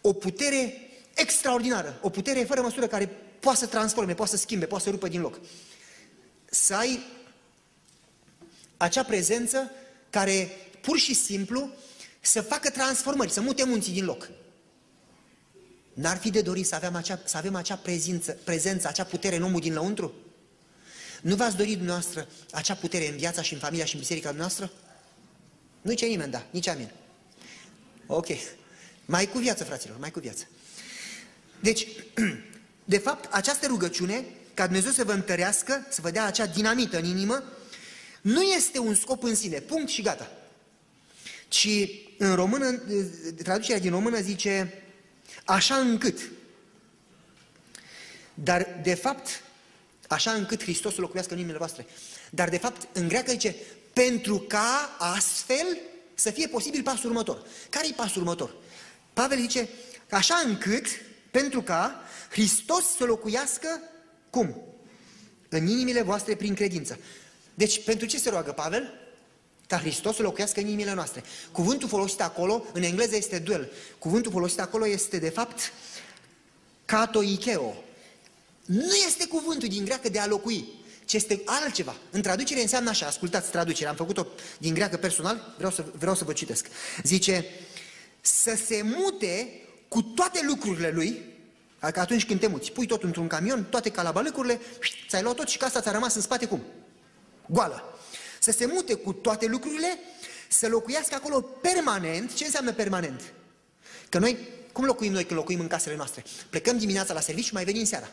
[0.01, 4.83] o putere extraordinară, o putere fără măsură care poate să transforme, poate să schimbe, poate
[4.83, 5.39] să rupă din loc.
[6.45, 6.99] Să ai
[8.85, 9.71] acea prezență
[10.09, 10.49] care
[10.81, 11.69] pur și simplu
[12.21, 14.29] să facă transformări, să mute munții din loc.
[15.93, 19.43] N-ar fi de dorit să avem acea, să avem acea prezență, prezență, acea putere în
[19.43, 20.13] omul din lăuntru?
[21.21, 24.71] Nu v-ați dorit dumneavoastră acea putere în viața și în familia și în biserica noastră?
[25.81, 26.89] Nu ce nimeni, da, nici amin.
[28.07, 28.27] Ok.
[29.05, 30.47] Mai cu viață, fraților, mai cu viață.
[31.59, 31.87] Deci,
[32.93, 37.05] de fapt, această rugăciune, ca Dumnezeu să vă întărească, să vă dea acea dinamită în
[37.05, 37.43] inimă,
[38.25, 40.31] nu este un scop în sine, punct și gata.
[41.47, 41.67] Ci
[42.17, 42.81] în română,
[43.43, 44.83] traducerea din română zice
[45.43, 46.19] așa încât.
[48.33, 49.43] Dar, de fapt,
[50.07, 51.85] așa încât Hristos să locuiască în inimile voastre.
[52.29, 53.55] Dar, de fapt, în greacă zice
[53.93, 55.77] pentru ca astfel
[56.13, 57.45] să fie posibil pasul următor.
[57.69, 58.55] Care e pasul următor?
[59.13, 59.69] Pavel zice
[60.09, 60.85] așa încât,
[61.31, 63.81] pentru ca Hristos să locuiască
[64.29, 64.55] cum?
[65.49, 66.99] În inimile voastre prin credință.
[67.55, 68.93] Deci, pentru ce se roagă Pavel?
[69.67, 71.23] Ca Hristos să locuiască în inimile noastre.
[71.51, 73.71] Cuvântul folosit acolo, în engleză este duel.
[73.99, 75.73] Cuvântul folosit acolo este, de fapt,
[76.85, 77.75] katoikeo.
[78.65, 80.65] Nu este cuvântul din greacă de a locui,
[81.05, 81.95] ci este altceva.
[82.11, 86.23] În traducere înseamnă așa, ascultați traducerea, am făcut-o din greacă personal, vreau să, vreau să
[86.23, 86.67] vă citesc.
[87.03, 87.45] Zice,
[88.21, 91.21] să se mute cu toate lucrurile lui,
[91.79, 94.59] adică atunci când te muți, pui tot într-un camion, toate calabalăcurile,
[95.09, 96.61] ți-ai luat tot și casa ți-a rămas în spate cum?
[97.47, 97.97] Goală.
[98.39, 99.99] Să se mute cu toate lucrurile,
[100.47, 102.33] să locuiască acolo permanent.
[102.33, 103.21] Ce înseamnă permanent?
[104.09, 104.37] Că noi,
[104.71, 106.23] cum locuim noi când locuim în casele noastre?
[106.49, 108.09] Plecăm dimineața la serviciu și mai venim seara.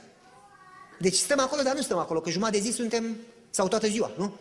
[0.98, 3.16] Deci stăm acolo, dar nu stăm acolo, că jumătate de zi suntem,
[3.50, 4.36] sau toată ziua, nu?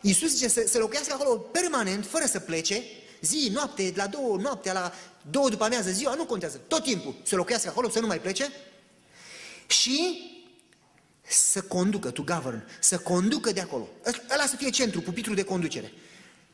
[0.00, 2.82] Iisus zice să, să locuiască acolo permanent, fără să plece,
[3.20, 4.92] zi, noapte, la două, noaptea, la
[5.30, 8.52] două după amiază, ziua, nu contează, tot timpul să locuiască acolo, să nu mai plece
[9.66, 10.20] și
[11.28, 13.88] să conducă, to govern, să conducă de acolo.
[14.32, 15.92] Ăla să fie centru, pupitrul de conducere.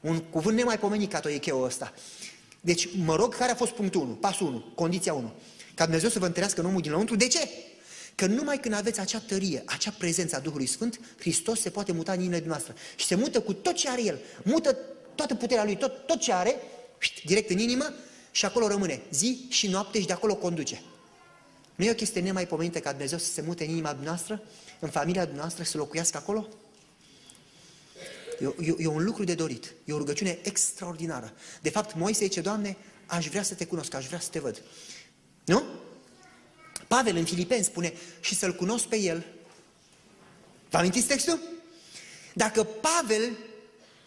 [0.00, 1.92] Un cuvânt nemaipomenit ca toiecheu ăsta.
[2.60, 5.32] Deci, mă rog, care a fost punctul 1, pasul 1, condiția 1?
[5.74, 7.16] Ca Dumnezeu să vă întărească în omul din lăuntru.
[7.16, 7.48] De ce?
[8.14, 12.12] Că numai când aveți acea tărie, acea prezență a Duhului Sfânt, Hristos se poate muta
[12.12, 12.74] în inimile noastre.
[12.96, 14.18] Și se mută cu tot ce are El.
[14.42, 14.76] Mută
[15.14, 16.56] toată puterea Lui, tot, tot ce are,
[17.24, 17.92] direct în inimă
[18.30, 20.82] și acolo rămâne zi și noapte și de acolo conduce.
[21.82, 24.42] Nu e o chestie nemaipomenită ca Dumnezeu să se mute în inima noastră,
[24.78, 26.48] în familia noastră, să locuiască acolo?
[28.40, 31.32] E, e, e un lucru de dorit, e o rugăciune extraordinară.
[31.60, 34.62] De fapt, Moise zice, Doamne, aș vrea să te cunosc, aș vrea să te văd.
[35.44, 35.62] Nu?
[36.88, 39.26] Pavel în Filipeni spune, și să-L cunosc pe El.
[40.70, 41.40] Vă amintiți textul?
[42.34, 43.30] Dacă Pavel,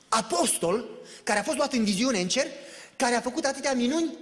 [0.08, 0.86] apostol,
[1.24, 2.48] care a fost luat în viziune în cer,
[2.96, 4.18] care a făcut atâtea minuni,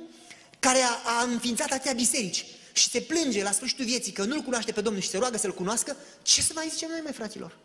[0.60, 4.72] care a, a înființat atâtea biserici și se plânge la sfârșitul vieții că nu-L cunoaște
[4.72, 7.58] pe Domnul și se roagă să-L cunoască, ce să mai zicem noi, mai fraților?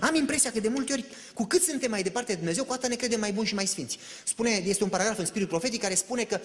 [0.00, 2.88] Am impresia că de multe ori, cu cât suntem mai departe de Dumnezeu, cu atât
[2.88, 3.98] ne credem mai buni și mai sfinți.
[4.24, 6.40] Spune, este un paragraf în Spiritul Profetic care spune că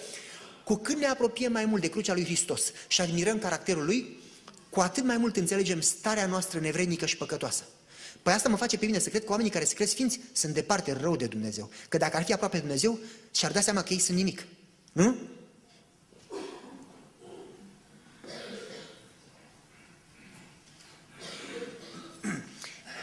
[0.64, 4.18] cu cât ne apropiem mai mult de crucea lui Hristos și admirăm caracterul lui,
[4.70, 7.64] cu atât mai mult înțelegem starea noastră nevrednică și păcătoasă.
[8.22, 10.54] Păi asta mă face pe mine să cred că oamenii care se cred sfinți sunt
[10.54, 11.70] departe rău de Dumnezeu.
[11.88, 12.98] Că dacă ar fi aproape de Dumnezeu,
[13.34, 14.46] și-ar da seama că ei sunt nimic.
[14.92, 15.16] Nu?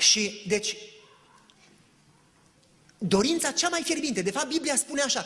[0.02, 0.76] Și, deci,
[2.98, 5.26] dorința cea mai fierbinte, de fapt Biblia spune așa,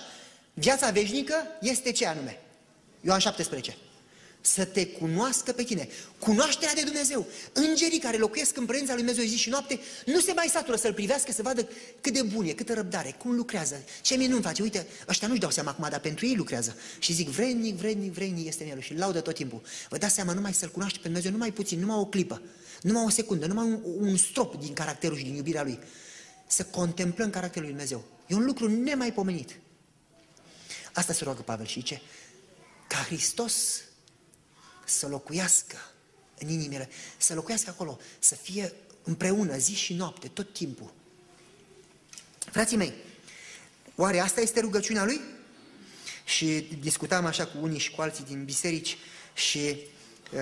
[0.57, 2.39] Viața veșnică este ce anume?
[3.01, 3.77] Ioan 17.
[4.41, 5.87] Să te cunoască pe tine.
[6.19, 7.27] Cunoașterea de Dumnezeu.
[7.53, 10.93] Îngerii care locuiesc în prezența lui Dumnezeu zi și noapte nu se mai satură să-L
[10.93, 11.67] privească, să vadă
[12.01, 14.61] cât de bun e, câtă răbdare, cum lucrează, ce minuni face.
[14.61, 16.77] Uite, ăștia nu-și dau seama acum, dar pentru ei lucrează.
[16.99, 19.61] Și zic, vrednic, vrednic, vrednic este în el și laudă tot timpul.
[19.89, 22.41] Vă dați seama, numai să-L cunoaște pe Dumnezeu, numai puțin, numai o clipă,
[22.81, 25.79] numai o secundă, numai un, un strop din caracterul și din iubirea Lui.
[26.47, 28.03] Să contemplăm caracterul lui Dumnezeu.
[28.27, 29.55] E un lucru nemaipomenit.
[30.93, 32.01] Asta se roagă Pavel și ce?
[32.87, 33.81] Ca Hristos
[34.85, 35.77] să locuiască
[36.39, 40.93] în inimile, să locuiască acolo, să fie împreună zi și noapte, tot timpul.
[42.39, 42.93] Frații mei,
[43.95, 45.21] oare asta este rugăciunea lui?
[46.25, 48.97] Și discutam așa cu unii și cu alții din biserici
[49.33, 49.59] și
[50.33, 50.39] uh,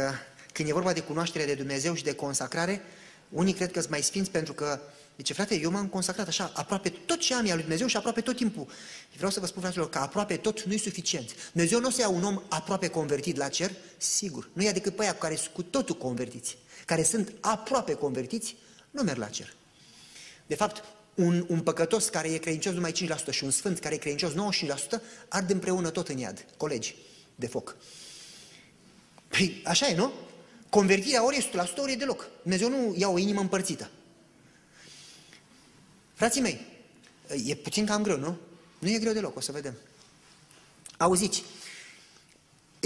[0.53, 2.81] când e vorba de cunoaștere de Dumnezeu și de consacrare,
[3.29, 4.79] unii cred că sunt mai sfinți pentru că
[5.17, 7.97] Zice, frate, eu m-am consacrat așa, aproape tot ce am e al lui Dumnezeu și
[7.97, 8.67] aproape tot timpul.
[9.15, 11.51] Vreau să vă spun, fraților, că aproape tot nu e suficient.
[11.51, 14.49] Dumnezeu nu o să ia un om aproape convertit la cer, sigur.
[14.53, 18.55] Nu ia decât pe aia care sunt cu totul convertiți, care sunt aproape convertiți,
[18.91, 19.53] nu merg la cer.
[20.47, 20.83] De fapt,
[21.15, 24.35] un, un păcătos care e credincios numai 5% și un sfânt care e credincios 95%
[25.27, 26.95] ard împreună tot în iad, colegi.
[27.35, 27.75] de foc.
[29.27, 30.11] Păi așa e, nu?
[30.73, 32.29] Convertirea ori e 100%, ori e deloc.
[32.41, 33.89] Dumnezeu nu ia o inimă împărțită.
[36.13, 36.65] Frații mei,
[37.45, 38.37] e puțin cam greu, nu?
[38.79, 39.73] Nu e greu deloc, o să vedem.
[40.97, 41.43] Auziți,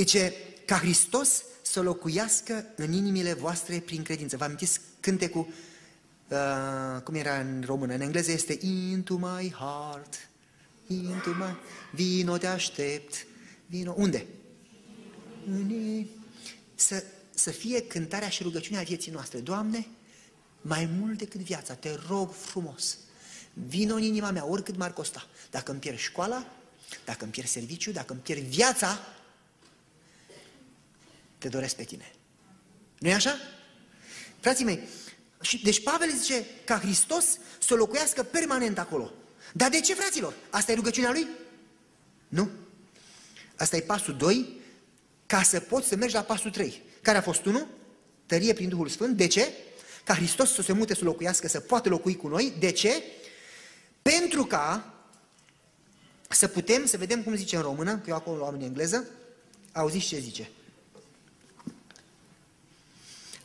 [0.05, 0.33] ce
[0.65, 4.37] ca Hristos să locuiască în inimile voastre prin credință.
[4.37, 5.47] Vă amintiți cântecul,
[6.27, 10.29] uh, cum era în română, în engleză este Into my heart,
[10.87, 11.55] into my...
[11.91, 13.25] Vino te aștept,
[13.65, 13.93] vino...
[13.97, 14.25] Unde?
[16.75, 17.03] Să,
[17.37, 19.39] să fie cântarea și rugăciunea vieții noastre.
[19.39, 19.87] Doamne,
[20.61, 22.97] mai mult decât viața, te rog frumos,
[23.53, 25.27] vino în inima mea, oricât m-ar costa.
[25.51, 26.45] Dacă îmi pierd școala,
[27.05, 28.99] dacă îmi pierd serviciu, dacă îmi pierd viața,
[31.37, 32.13] te doresc pe tine.
[32.99, 33.35] nu e așa?
[34.39, 34.79] Frații mei,
[35.63, 37.25] deci Pavel zice ca Hristos
[37.59, 39.11] să locuiască permanent acolo.
[39.53, 40.33] Dar de ce, fraților?
[40.49, 41.27] Asta e rugăciunea lui?
[42.27, 42.49] Nu.
[43.55, 44.59] Asta e pasul 2,
[45.25, 46.85] ca să poți să mergi la pasul 3.
[47.01, 47.67] Care a fost unul?
[48.25, 49.17] Tărie prin Duhul Sfânt.
[49.17, 49.51] De ce?
[50.03, 52.53] Ca Hristos să se mute să locuiască, să poată locui cu noi.
[52.59, 53.03] De ce?
[54.01, 54.93] Pentru ca
[56.29, 59.07] să putem, să vedem cum zice în română, că eu acolo am în engleză,
[59.71, 60.49] auziți ce zice.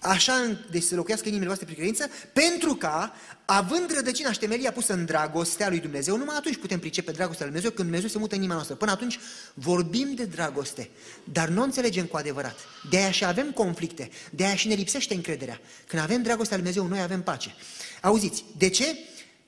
[0.02, 4.92] Așa, deci să locuiască inimile voastre prin credință, pentru ca, având rădăcina și temelia pusă
[4.92, 8.34] în dragostea lui Dumnezeu, numai atunci putem pricepe dragostea lui Dumnezeu, când Dumnezeu se mută
[8.34, 8.74] în inima noastră.
[8.76, 9.18] Până atunci
[9.54, 10.90] vorbim de dragoste,
[11.24, 12.58] dar nu înțelegem cu adevărat.
[12.90, 15.60] De aia și avem conflicte, de aia și ne lipsește încrederea.
[15.86, 17.54] Când avem dragostea lui Dumnezeu, noi avem pace.
[18.00, 18.98] Auziți, de ce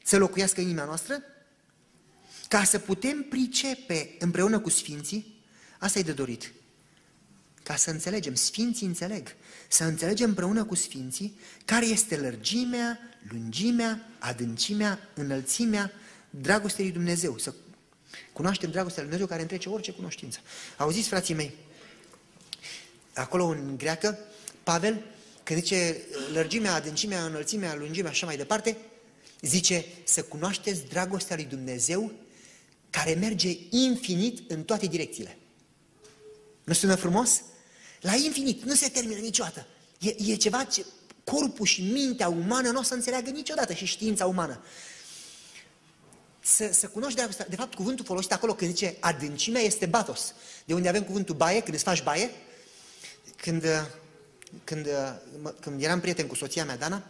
[0.04, 1.22] să locuiască în inima noastră?
[2.48, 5.42] Ca să putem pricepe împreună cu Sfinții,
[5.78, 6.52] asta e de dorit.
[7.64, 9.34] Ca să înțelegem, Sfinții înțeleg,
[9.68, 12.98] să înțelegem împreună cu Sfinții care este lărgimea,
[13.28, 15.92] lungimea, adâncimea, înălțimea
[16.30, 17.38] dragostei lui Dumnezeu.
[17.38, 17.54] Să
[18.32, 20.38] cunoaștem dragostea lui Dumnezeu care întrece orice cunoștință.
[20.76, 21.54] Auziți, frații mei,
[23.14, 24.18] acolo în greacă,
[24.62, 25.04] Pavel,
[25.42, 26.00] când zice
[26.32, 28.76] lărgimea, adâncimea, înălțimea, lungimea și așa mai departe,
[29.40, 32.12] zice să cunoașteți dragostea lui Dumnezeu
[32.90, 35.38] care merge infinit în toate direcțiile.
[36.64, 37.42] Nu sună frumos?
[38.04, 39.66] La infinit, nu se termină niciodată.
[39.98, 40.84] E, e ceva ce
[41.24, 44.60] corpul și mintea umană nu o să înțeleagă niciodată și știința umană.
[46.40, 50.34] Să, să cunoști dragostea, de fapt cuvântul folosit acolo când zice adâncimea este batos.
[50.64, 52.30] De unde avem cuvântul baie, când îți faci baie,
[53.36, 53.64] când,
[54.64, 54.88] când,
[55.60, 57.02] când eram prieten cu soția mea, Dana,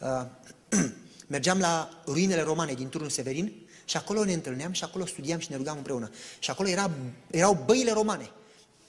[0.00, 0.80] uh,
[1.26, 3.52] mergeam la ruinele romane din turnul Severin
[3.84, 6.10] și acolo ne întâlneam și acolo studiam și ne rugam împreună.
[6.38, 6.90] Și acolo era,
[7.30, 8.30] erau băile romane.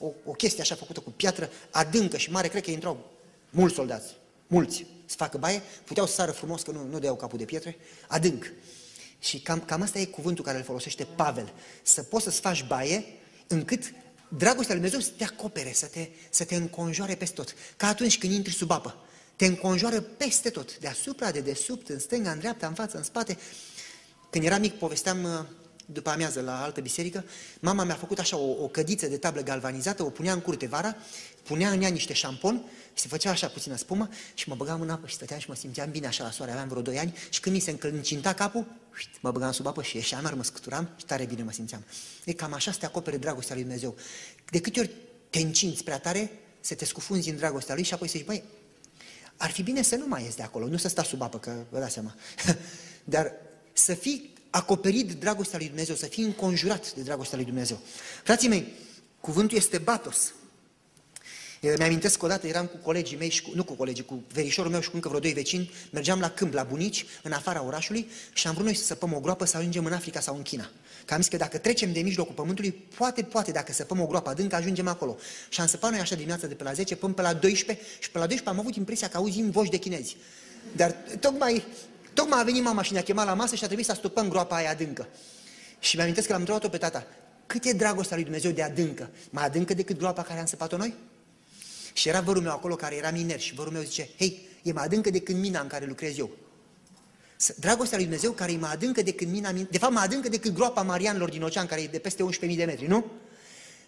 [0.04, 3.12] O, o chestie așa făcută cu piatră adâncă și mare, cred că intrau
[3.50, 4.16] mulți soldați,
[4.48, 7.78] mulți, să facă baie, puteau să sară frumos, că nu, nu deau capul de pietre,
[8.08, 8.52] adânc.
[9.20, 11.54] Și cam, cam asta e cuvântul care îl folosește Pavel.
[11.84, 13.06] Să poți să-ți faci baie
[13.48, 13.94] încât
[14.28, 17.56] dragostea lui Dumnezeu să te acopere, să te, să te înconjoare peste tot.
[17.78, 18.96] Ca atunci când intri sub apă.
[19.36, 23.38] Te înconjoară peste tot, deasupra, de desubt, în stânga, în dreapta, în față, în spate.
[24.30, 25.46] Când eram mic, povesteam uh,
[25.93, 27.23] după amiază la altă biserică,
[27.60, 30.95] mama mi-a făcut așa o, o cădiță de tablă galvanizată, o punea în curte vara,
[31.43, 35.08] punea în ea niște șampon, se făcea așa puțină spumă și mă băgam în apă
[35.08, 37.56] și stăteam și mă simțeam bine așa la soare, aveam vreo 2 ani și când
[37.56, 38.65] mi se încălcinta capul,
[39.19, 41.84] mă băgam sub apă și ieșeam, iar mă scuturam și tare bine mă simțeam.
[42.25, 43.95] E cam așa să te acopere dragostea lui Dumnezeu.
[44.49, 44.91] De câte ori
[45.29, 48.43] te încinți prea tare, să te scufunzi în dragostea lui și apoi să zici, băi,
[49.38, 51.63] ar fi bine să nu mai ies de acolo, nu să stai sub apă, că
[51.69, 52.15] vă dați seama.
[53.03, 53.32] Dar
[53.73, 57.80] să fii acoperit de dragostea lui Dumnezeu, să fii înconjurat de dragostea lui Dumnezeu.
[58.24, 58.68] Frații mei,
[59.20, 60.34] cuvântul este batos.
[61.78, 64.82] Mi-amintesc că odată eram cu colegii mei, și cu, nu cu colegii, cu verișorul meu
[64.82, 68.48] și cu încă vreo doi vecini, mergeam la câmp, la bunici, în afara orașului și
[68.48, 70.70] am vrut noi să săpăm o groapă să ajungem în Africa sau în China.
[71.06, 74.30] Că am zis că dacă trecem de mijlocul pământului, poate, poate, dacă săpăm o groapă
[74.30, 75.18] adâncă, ajungem acolo.
[75.50, 78.12] Și am săpat noi așa dimineața de pe la 10 până pe la 12 și
[78.12, 80.18] pe la 12 am avut impresia că auzim voci de chinezi.
[80.76, 81.63] Dar tocmai
[82.13, 84.56] Tocmai a venit mama și ne-a chemat la masă și a trebuit să astupăm groapa
[84.56, 85.08] aia adâncă.
[85.80, 87.08] Și mi-am că l-am întrebat-o pe tata,
[87.45, 89.10] cât e dragostea lui Dumnezeu de adâncă?
[89.30, 90.93] Mai adâncă decât groapa care am săpat-o noi?
[91.93, 94.84] Și era vărul meu acolo care era miner și vărul meu zice, hei, e mai
[94.84, 96.30] adâncă decât mina în care lucrez eu.
[97.56, 100.82] Dragostea lui Dumnezeu care e mai adâncă decât mina, de fapt mai adâncă decât groapa
[100.82, 103.06] Marianilor din ocean, care e de peste 11.000 de metri, nu?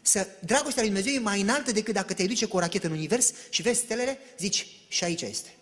[0.02, 2.94] Să, dragostea lui Dumnezeu e mai înaltă decât dacă te duce cu o rachetă în
[2.94, 5.55] univers și vezi stelele, zici, și aici este.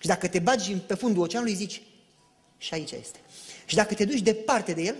[0.00, 1.82] Și dacă te bagi pe fundul oceanului, zici,
[2.58, 3.18] și aici este.
[3.64, 4.96] Și dacă te duci departe de el,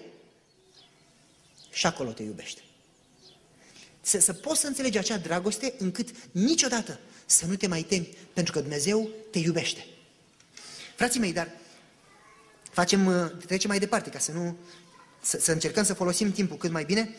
[1.70, 2.60] și acolo te iubește.
[4.00, 8.52] Să, să poți să înțelegi acea dragoste încât niciodată să nu te mai temi, pentru
[8.52, 9.86] că Dumnezeu te iubește.
[10.96, 11.50] Frații mei, dar
[12.70, 14.56] facem, uh, trecem mai departe ca să nu,
[15.22, 17.16] să, să încercăm să folosim timpul cât mai bine.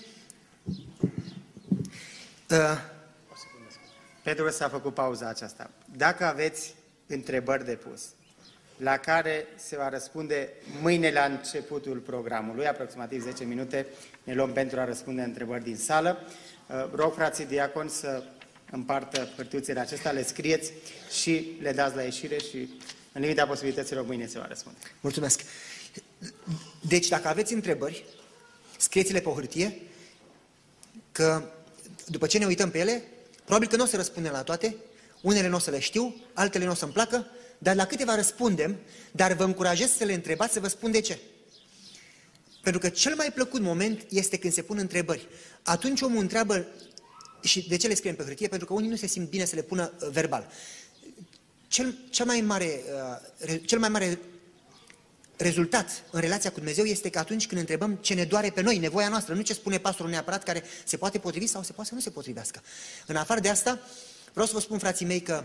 [2.50, 2.78] Uh,
[4.24, 5.72] Pentru că s-a făcut pauza aceasta.
[5.96, 6.74] Dacă aveți
[7.13, 8.02] întrebări de pus,
[8.78, 10.50] la care se va răspunde
[10.82, 13.86] mâine la începutul programului, aproximativ 10 minute,
[14.24, 16.17] ne luăm pentru a răspunde întrebări din sală.
[16.67, 18.24] Uh, rog frații diacon să
[18.71, 20.71] împartă hârtiuțele acestea, le scrieți
[21.21, 22.69] și le dați la ieșire și
[23.12, 24.78] în limita posibilităților mâine se va răspunde.
[25.02, 25.41] mulțumesc.
[26.88, 28.06] Deci, dacă aveți întrebări,
[28.78, 29.78] scrieți-le pe o hârtie,
[31.12, 31.43] că
[32.08, 33.04] după ce ne uităm pe ele,
[33.43, 34.76] probabil că nu o să răspundem la toate,
[35.22, 38.80] unele nu o să le știu, altele nu o să-mi placă, dar la câteva răspundem,
[39.12, 41.20] dar vă încurajez să le întrebați, să vă spun de ce.
[42.62, 45.28] Pentru că cel mai plăcut moment este când se pun întrebări.
[45.64, 46.68] Atunci omul întreabă,
[47.44, 48.48] și de ce le scriem pe hârtie?
[48.48, 50.52] Pentru că unii nu se simt bine să le pună uh, verbal.
[51.68, 54.20] Cel, cel, mai mare, uh, re- cel mai mare
[55.38, 58.78] rezultat în relația cu Dumnezeu este că atunci când întrebăm ce ne doare pe noi,
[58.78, 61.96] nevoia noastră, nu ce spune pastorul neapărat care se poate potrivi sau se poate să
[61.96, 62.62] nu se potrivească.
[63.06, 63.80] În afară de asta,
[64.32, 65.44] vreau să vă spun, frații mei, că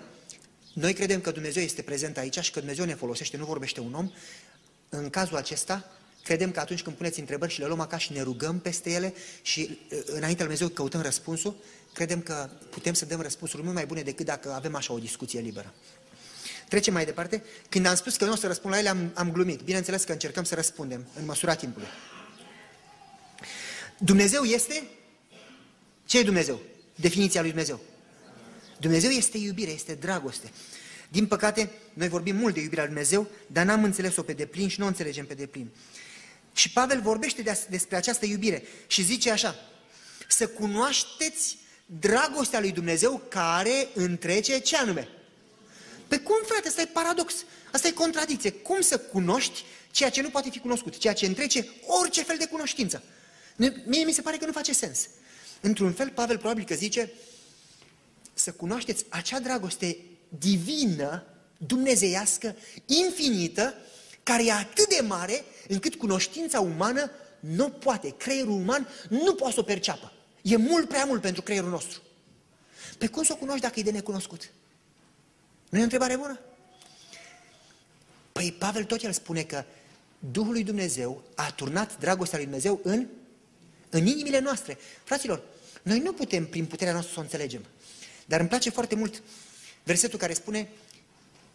[0.73, 3.95] noi credem că Dumnezeu este prezent aici și că Dumnezeu ne folosește, nu vorbește un
[3.95, 4.11] om.
[4.89, 5.85] În cazul acesta,
[6.23, 9.15] credem că atunci când puneți întrebări și le luăm acasă și ne rugăm peste ele
[9.43, 11.57] și uh, înainte lui Dumnezeu căutăm răspunsul,
[11.93, 15.41] credem că putem să dăm răspunsuri mult mai bune decât dacă avem așa o discuție
[15.41, 15.75] liberă.
[16.69, 17.43] Trecem mai departe.
[17.69, 19.61] Când am spus că nu o să răspund la ele, am, am glumit.
[19.61, 21.89] Bineînțeles că încercăm să răspundem în măsura timpului.
[23.99, 24.87] Dumnezeu este?
[26.07, 26.61] Ce e Dumnezeu?
[26.95, 27.81] Definiția lui Dumnezeu.
[28.79, 30.51] Dumnezeu este iubire, este dragoste.
[31.09, 34.79] Din păcate, noi vorbim mult de iubirea lui Dumnezeu, dar n-am înțeles-o pe deplin și
[34.79, 35.71] nu o înțelegem pe deplin.
[36.53, 39.55] Și Pavel vorbește de despre această iubire și zice așa,
[40.29, 45.09] să cunoașteți dragostea lui Dumnezeu care întrece ce anume?
[46.09, 47.35] Pe cum, frate, asta e paradox,
[47.73, 48.51] asta e contradicție.
[48.51, 51.67] Cum să cunoști ceea ce nu poate fi cunoscut, ceea ce întrece
[52.01, 53.03] orice fel de cunoștință?
[53.85, 55.09] Mie mi se pare că nu face sens.
[55.61, 57.13] Într-un fel, Pavel probabil că zice
[58.39, 59.97] să cunoașteți acea dragoste
[60.29, 61.25] divină,
[61.57, 63.75] dumnezeiască, infinită,
[64.23, 69.61] care e atât de mare încât cunoștința umană nu poate, creierul uman nu poate să
[69.61, 70.13] o perceapă.
[70.43, 72.03] E mult prea mult pentru creierul nostru.
[72.99, 74.51] Pe cum să o cunoști dacă e de necunoscut?
[75.69, 76.41] Nu e o întrebare bună?
[78.33, 79.65] Păi Pavel tot el spune că
[80.19, 83.07] Duhul lui Dumnezeu a turnat dragostea lui Dumnezeu în,
[83.91, 84.79] în inimile noastre.
[85.05, 85.43] Fraților,
[85.83, 87.65] noi nu putem prin puterea noastră să o înțelegem.
[88.27, 89.23] Dar îmi place foarte mult
[89.83, 90.69] versetul care spune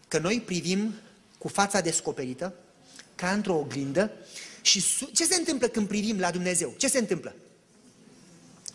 [0.08, 0.94] că noi privim
[1.38, 2.54] cu fața descoperită,
[3.16, 4.12] ca într-o oglindă,
[4.62, 6.74] și ce se întâmplă când privim la Dumnezeu?
[6.78, 7.36] Ce se întâmplă?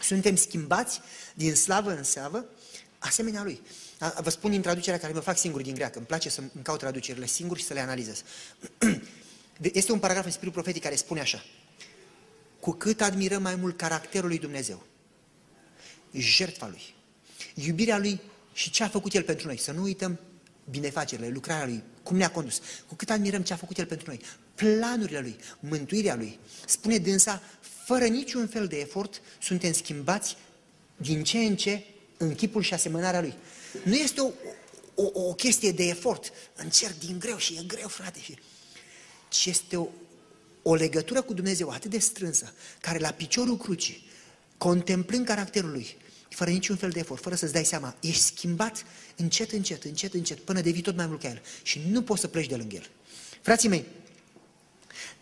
[0.00, 1.00] Suntem schimbați
[1.34, 2.44] din slavă în slavă,
[2.98, 3.60] asemenea Lui.
[4.20, 5.98] Vă spun din traducerea care mă fac singur din greacă.
[5.98, 8.22] Îmi place să îmi caut traducerile singur și să le analizez.
[9.72, 11.44] Este un paragraf în Spiritul Profetic care spune așa.
[12.60, 14.82] Cu cât admirăm mai mult caracterul lui Dumnezeu,
[16.12, 16.94] jertfa Lui,
[17.64, 18.20] iubirea Lui
[18.52, 19.58] și ce a făcut El pentru noi.
[19.58, 20.20] Să nu uităm
[20.70, 22.60] binefacerile, lucrarea Lui, cum ne-a condus.
[22.86, 24.20] Cu cât admirăm ce a făcut El pentru noi,
[24.54, 26.38] planurile Lui, mântuirea Lui.
[26.66, 27.42] Spune dânsa,
[27.84, 30.36] fără niciun fel de efort, suntem schimbați
[30.96, 31.84] din ce în ce
[32.16, 33.34] în chipul și asemănarea Lui.
[33.84, 34.30] Nu este o,
[34.94, 36.32] o, o chestie de efort.
[36.54, 38.20] Încerc din greu și e greu, frate.
[38.20, 38.38] Și...
[39.28, 39.88] Ci este o,
[40.62, 44.08] o legătură cu Dumnezeu atât de strânsă, care la piciorul crucii,
[44.58, 45.96] contemplând caracterul Lui,
[46.36, 48.84] fără niciun fel de efort, fără să-ți dai seama, ești schimbat
[49.16, 51.42] încet, încet, încet, încet, până devii tot mai mult ca El.
[51.62, 52.90] Și nu poți să pleci de lângă El.
[53.40, 53.84] Frații mei,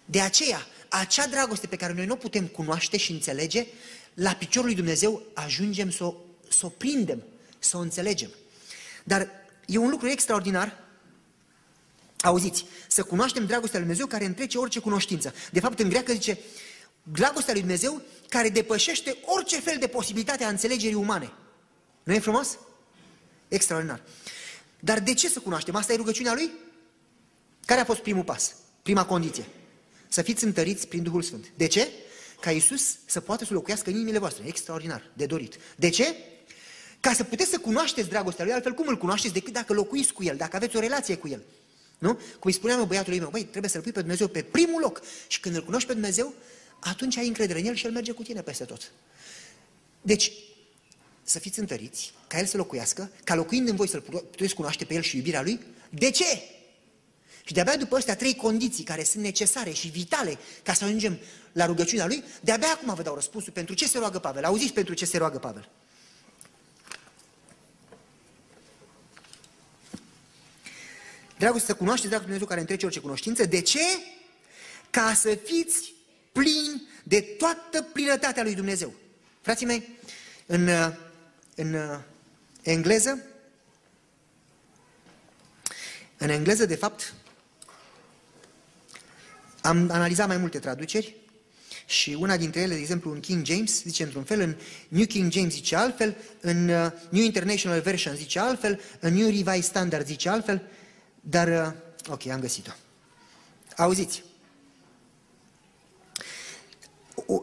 [0.04, 3.66] de aceea, acea dragoste pe care noi nu o putem cunoaște și înțelege,
[4.14, 6.14] la piciorul lui Dumnezeu ajungem să o,
[6.48, 7.22] să o prindem,
[7.58, 8.30] să o înțelegem.
[9.04, 9.28] Dar
[9.66, 10.82] e un lucru extraordinar
[12.20, 15.34] Auziți, să cunoaștem dragostea lui Dumnezeu care întrece orice cunoștință.
[15.52, 16.38] De fapt, în greacă zice,
[17.12, 21.32] dragostea lui Dumnezeu care depășește orice fel de posibilitate a înțelegerii umane.
[22.02, 22.58] Nu e frumos?
[23.48, 24.02] Extraordinar.
[24.80, 25.74] Dar de ce să cunoaștem?
[25.74, 26.50] Asta e rugăciunea lui?
[27.64, 28.54] Care a fost primul pas?
[28.82, 29.44] Prima condiție.
[30.08, 31.44] Să fiți întăriți prin Duhul Sfânt.
[31.54, 31.88] De ce?
[32.40, 34.46] Ca Iisus să poată să locuiască în inimile voastre.
[34.46, 35.58] Extraordinar, de dorit.
[35.76, 36.16] De ce?
[37.00, 40.22] Ca să puteți să cunoașteți dragostea lui, altfel cum îl cunoașteți decât dacă locuiți cu
[40.22, 41.42] el, dacă aveți o relație cu el.
[41.98, 42.14] Nu?
[42.14, 45.02] Cum îi spuneam eu băiatului meu, băi, trebuie să-L pui pe Dumnezeu pe primul loc.
[45.26, 46.34] Și când îl cunoști pe Dumnezeu,
[46.80, 48.92] atunci ai încredere în El și El merge cu tine peste tot.
[50.02, 50.32] Deci,
[51.22, 54.94] să fiți întăriți, ca El să locuiască, ca locuind în voi să-L puteți cunoaște pe
[54.94, 55.60] El și iubirea Lui.
[55.90, 56.42] De ce?
[57.44, 61.18] Și de-abia după astea trei condiții care sunt necesare și vitale ca să ajungem
[61.52, 64.44] la rugăciunea Lui, de-abia acum vă dau răspunsul pentru ce se roagă Pavel.
[64.44, 65.68] Auziți pentru ce se roagă Pavel.
[71.38, 73.44] Dragoste să cunoașteți dragul Dumnezeu care întrece orice cunoștință.
[73.44, 73.84] De ce?
[74.90, 75.92] Ca să fiți
[76.34, 78.92] plini de toată plinătatea lui Dumnezeu.
[79.40, 79.88] Frații mei,
[80.46, 80.68] în,
[81.54, 82.00] în
[82.62, 83.24] engleză,
[86.16, 87.14] în engleză, de fapt,
[89.60, 91.14] am analizat mai multe traduceri
[91.86, 94.56] și una dintre ele, de exemplu, în King James zice într-un fel, în
[94.88, 99.62] New King James zice altfel, în uh, New International Version zice altfel, în New Revised
[99.62, 100.62] Standard zice altfel,
[101.20, 102.70] dar, uh, ok, am găsit-o.
[103.76, 104.22] Auziți?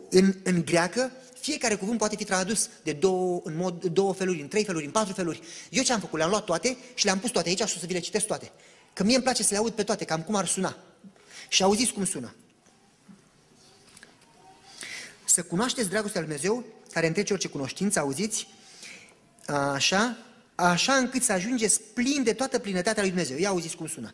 [0.09, 4.47] În, în greacă, fiecare cuvânt poate fi tradus de două, în mod, două feluri, în
[4.47, 5.41] trei feluri, în patru feluri.
[5.69, 6.17] Eu ce am făcut?
[6.17, 8.51] Le-am luat toate și le-am pus toate aici și o să vi le citesc toate.
[8.93, 10.77] Că mie îmi place să le aud pe toate, cam cum ar suna.
[11.47, 12.35] Și auziți cum sună.
[15.25, 18.47] Să cunoașteți dragostea lui Dumnezeu, care întrece orice cunoștință, auziți?
[19.47, 20.17] Așa,
[20.55, 23.37] așa încât să ajungeți plin de toată plinătatea lui Dumnezeu.
[23.37, 24.13] Ia auziți cum sună.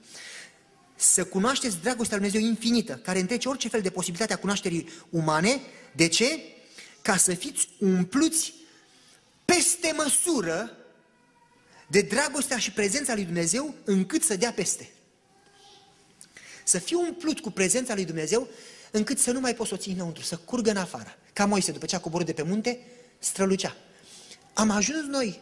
[0.99, 5.61] Să cunoașteți dragostea lui Dumnezeu infinită, care întrece orice fel de posibilitate a cunoașterii umane.
[5.95, 6.39] De ce?
[7.01, 8.53] Ca să fiți umpluți
[9.45, 10.77] peste măsură
[11.87, 14.89] de dragostea și prezența lui Dumnezeu, încât să dea peste.
[16.63, 18.47] Să fiu umplut cu prezența lui Dumnezeu,
[18.91, 21.17] încât să nu mai poți să o ții înăuntru, să curgă în afară.
[21.33, 22.79] Ca Moise, după ce a coborât de pe munte,
[23.19, 23.75] strălucea.
[24.53, 25.39] Am ajuns noi,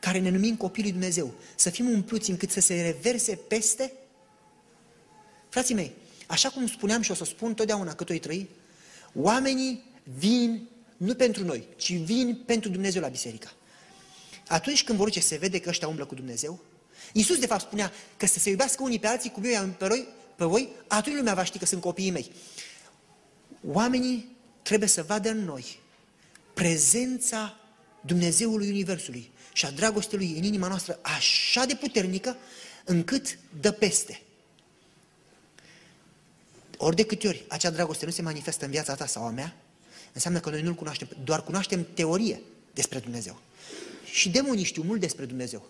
[0.00, 3.92] care ne numim copiii lui Dumnezeu, să fim umpluți încât să se reverse peste?
[5.52, 5.92] Frații mei,
[6.26, 8.48] așa cum spuneam și o să spun totdeauna cât o trăi,
[9.14, 9.84] oamenii
[10.18, 13.50] vin nu pentru noi, ci vin pentru Dumnezeu la biserică.
[14.46, 16.60] Atunci când vor ce se vede că ăștia umblă cu Dumnezeu,
[17.12, 20.08] Iisus de fapt spunea că să se iubească unii pe alții cum eu pe voi,
[20.36, 22.30] pe voi, atunci lumea va ști că sunt copiii mei.
[23.66, 25.78] Oamenii trebuie să vadă în noi
[26.54, 27.56] prezența
[28.00, 32.36] Dumnezeului Universului și a dragostei Lui în inima noastră așa de puternică
[32.84, 34.22] încât dă peste.
[36.84, 39.56] Ori de câte ori acea dragoste nu se manifestă în viața ta sau a mea,
[40.12, 42.42] înseamnă că noi nu-L cunoaștem, doar cunoaștem teorie
[42.74, 43.40] despre Dumnezeu.
[44.04, 45.68] Și demonii știu mult despre Dumnezeu.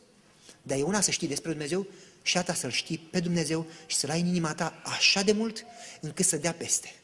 [0.62, 1.86] Dar e una să știi despre Dumnezeu
[2.22, 5.64] și alta să-L știi pe Dumnezeu și să-L ai în inima ta așa de mult
[6.00, 6.94] încât să dea peste.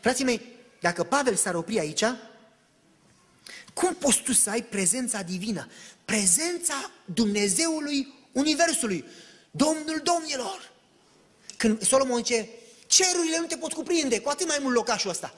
[0.00, 0.40] Frații mei,
[0.80, 2.04] dacă Pavel s-ar opri aici,
[3.74, 5.68] cum poți tu să ai prezența divină?
[6.04, 9.04] Prezența Dumnezeului Universului,
[9.50, 10.72] Domnul Domnilor.
[11.56, 12.48] Când Solomon zice,
[12.90, 15.34] cerurile nu te pot cuprinde, cu atât mai mult locașul ăsta.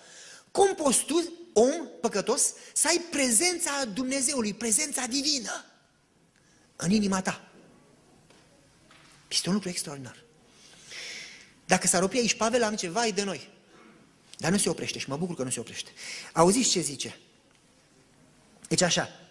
[0.50, 5.64] Cum poți tu, om păcătos, să ai prezența Dumnezeului, prezența divină
[6.76, 7.50] în inima ta?
[9.28, 10.24] Este un lucru extraordinar.
[11.64, 13.48] Dacă s-ar opri aici Pavel, am ceva de noi.
[14.36, 15.90] Dar nu se oprește și mă bucur că nu se oprește.
[16.32, 17.18] Auziți ce zice?
[18.68, 19.21] Deci așa.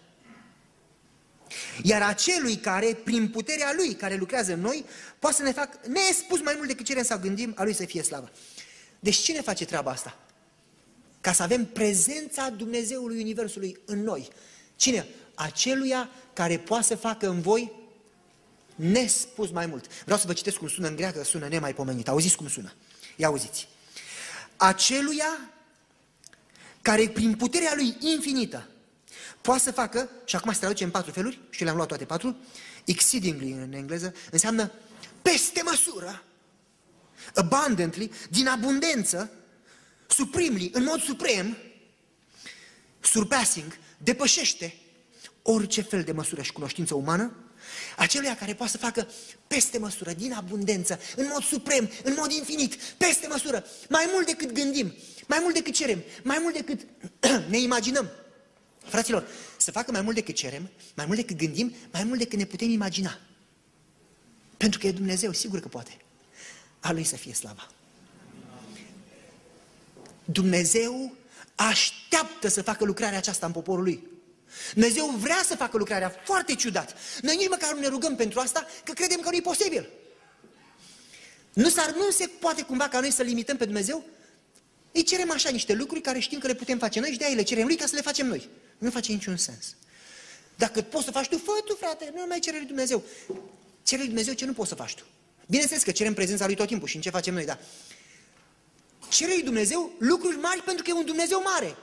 [1.82, 4.84] Iar acelui care, prin puterea lui, care lucrează în noi,
[5.18, 8.02] poate să ne facă nespus mai mult decât cerem să gândim, a lui să fie
[8.02, 8.30] slavă.
[9.00, 10.18] Deci cine face treaba asta?
[11.20, 14.28] Ca să avem prezența Dumnezeului Universului în noi.
[14.76, 15.06] Cine?
[15.34, 17.72] Aceluia care poate să facă în voi
[18.74, 20.02] nespus mai mult.
[20.02, 22.08] Vreau să vă citesc cum sună în greacă, sună nemaipomenit.
[22.08, 22.72] Auziți cum sună?
[23.16, 23.68] Ia auziți
[24.62, 25.50] aceluia
[26.82, 28.68] care prin puterea lui infinită
[29.42, 32.36] poate să facă, și acum se traduce în patru feluri, și le-am luat toate patru,
[32.84, 34.72] exceedingly în engleză, înseamnă
[35.22, 36.22] peste măsură,
[37.34, 39.30] abundantly, din abundență,
[40.06, 41.56] supremely, în mod suprem,
[43.00, 44.74] surpassing, depășește
[45.42, 47.36] orice fel de măsură și cunoștință umană,
[47.96, 49.08] Aceluia care poate să facă
[49.46, 54.52] peste măsură, din abundență, în mod suprem, în mod infinit, peste măsură, mai mult decât
[54.52, 54.94] gândim,
[55.26, 56.80] mai mult decât cerem, mai mult decât
[57.50, 58.10] ne imaginăm.
[58.84, 59.26] Fraților,
[59.56, 62.70] să facă mai mult decât cerem, mai mult decât gândim, mai mult decât ne putem
[62.70, 63.18] imagina.
[64.56, 65.96] Pentru că e Dumnezeu, sigur că poate.
[66.80, 67.70] A Lui să fie slava.
[70.24, 71.14] Dumnezeu
[71.54, 74.10] așteaptă să facă lucrarea aceasta în poporul Lui.
[74.72, 76.94] Dumnezeu vrea să facă lucrarea foarte ciudat.
[77.22, 79.88] Noi nici măcar nu ne rugăm pentru asta, că credem că nu e posibil.
[81.52, 84.04] Nu, s-ar, nu se poate cumva ca noi să limităm pe Dumnezeu?
[84.92, 87.34] Îi cerem așa niște lucruri care știm că le putem face noi și de aia
[87.34, 88.48] le cerem lui ca să le facem noi.
[88.78, 89.76] Nu face niciun sens.
[90.56, 93.02] Dacă poți să faci tu, fă tu, frate, nu mai cere lui Dumnezeu.
[93.82, 95.02] Cere lui Dumnezeu ce nu poți să faci tu.
[95.46, 97.58] Bineînțeles că cerem prezența lui tot timpul și în ce facem noi, dar
[99.08, 101.76] cere lui Dumnezeu lucruri mari pentru că e un Dumnezeu mare.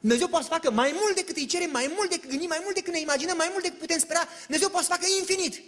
[0.00, 2.74] Dumnezeu poate să facă mai mult decât îi cerem, mai mult decât gândim, mai mult
[2.74, 4.28] decât ne imaginăm, mai mult decât putem spera.
[4.42, 5.62] Dumnezeu poate să facă infinit.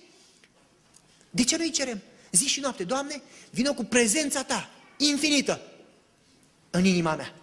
[1.30, 2.01] De ce nu îi cerem?
[2.32, 5.61] Zi și noapte, Doamne, vină cu prezența Ta, infinită,
[6.77, 7.35] în inima mea.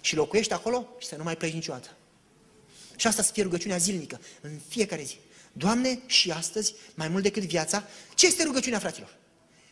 [0.00, 1.88] Și locuiești acolo și să nu mai pleci niciodată.
[2.96, 5.16] Și asta să fie rugăciunea zilnică, în fiecare zi.
[5.52, 9.16] Doamne, și astăzi, mai mult decât viața, ce este rugăciunea, fraților?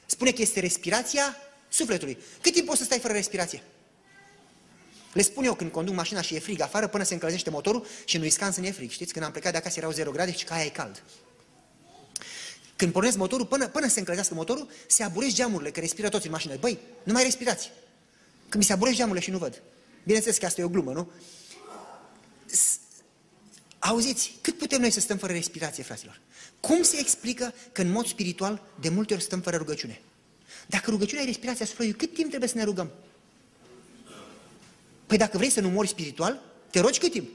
[0.06, 1.36] Spune că este respirația
[1.68, 2.18] sufletului.
[2.40, 3.62] Cât timp poți să stai fără respirație?
[5.12, 8.16] Le spun eu când conduc mașina și e frig afară până se încălzește motorul și
[8.16, 8.90] în Wisconsin e frig.
[8.90, 11.02] Știți, când am plecat de acasă erau 0 grade și că aia e cald.
[12.76, 16.32] Când pornesc motorul, până, până se încălzească motorul, se aburesc geamurile, că respiră toți în
[16.32, 16.56] mașină.
[16.56, 17.70] Băi, nu mai respirați.
[18.50, 19.62] Când mi se aburesc geamurile și nu văd.
[20.02, 21.10] Bineînțeles că asta e o glumă, nu?
[23.78, 26.20] Auziți, cât putem noi să stăm fără respirație, fraților?
[26.60, 30.00] Cum se explică că în mod spiritual de multe ori stăm fără rugăciune?
[30.66, 32.90] Dacă rugăciunea e respirația sufletului, cât timp trebuie să ne rugăm?
[35.06, 37.28] Păi dacă vrei să nu mori spiritual, te rogi cât timp?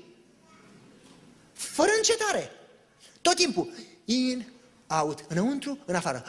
[1.53, 2.51] Fără încetare.
[3.21, 3.69] Tot timpul.
[4.05, 4.45] In,
[4.87, 6.25] out, înăuntru, în afară.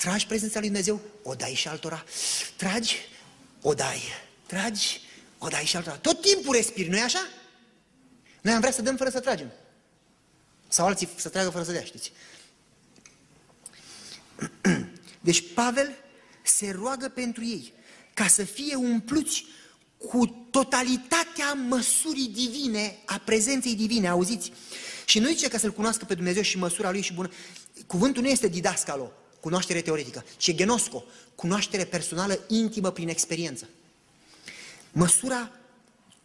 [0.00, 2.04] Tragi prezența lui Dumnezeu, o dai și altora.
[2.56, 2.96] Tragi,
[3.62, 4.02] o dai.
[4.46, 5.00] Tragi,
[5.38, 5.96] o dai și altora.
[5.96, 7.26] Tot timpul respiri, nu-i așa?
[8.40, 9.52] Noi am vrea să dăm fără să tragem.
[10.68, 12.12] Sau alții să tragă fără să dea, știți?
[15.28, 15.94] Deci Pavel
[16.42, 17.72] se roagă pentru ei
[18.14, 19.44] ca să fie umpluți
[19.96, 24.52] cu totalitatea măsurii divine, a prezenței divine, auziți?
[25.04, 27.30] Și nu zice că să-L cunoască pe Dumnezeu și măsura Lui și bună.
[27.86, 33.68] Cuvântul nu este didascalo, cunoaștere teoretică, ci genosco, cunoaștere personală, intimă, prin experiență.
[34.92, 35.50] Măsura,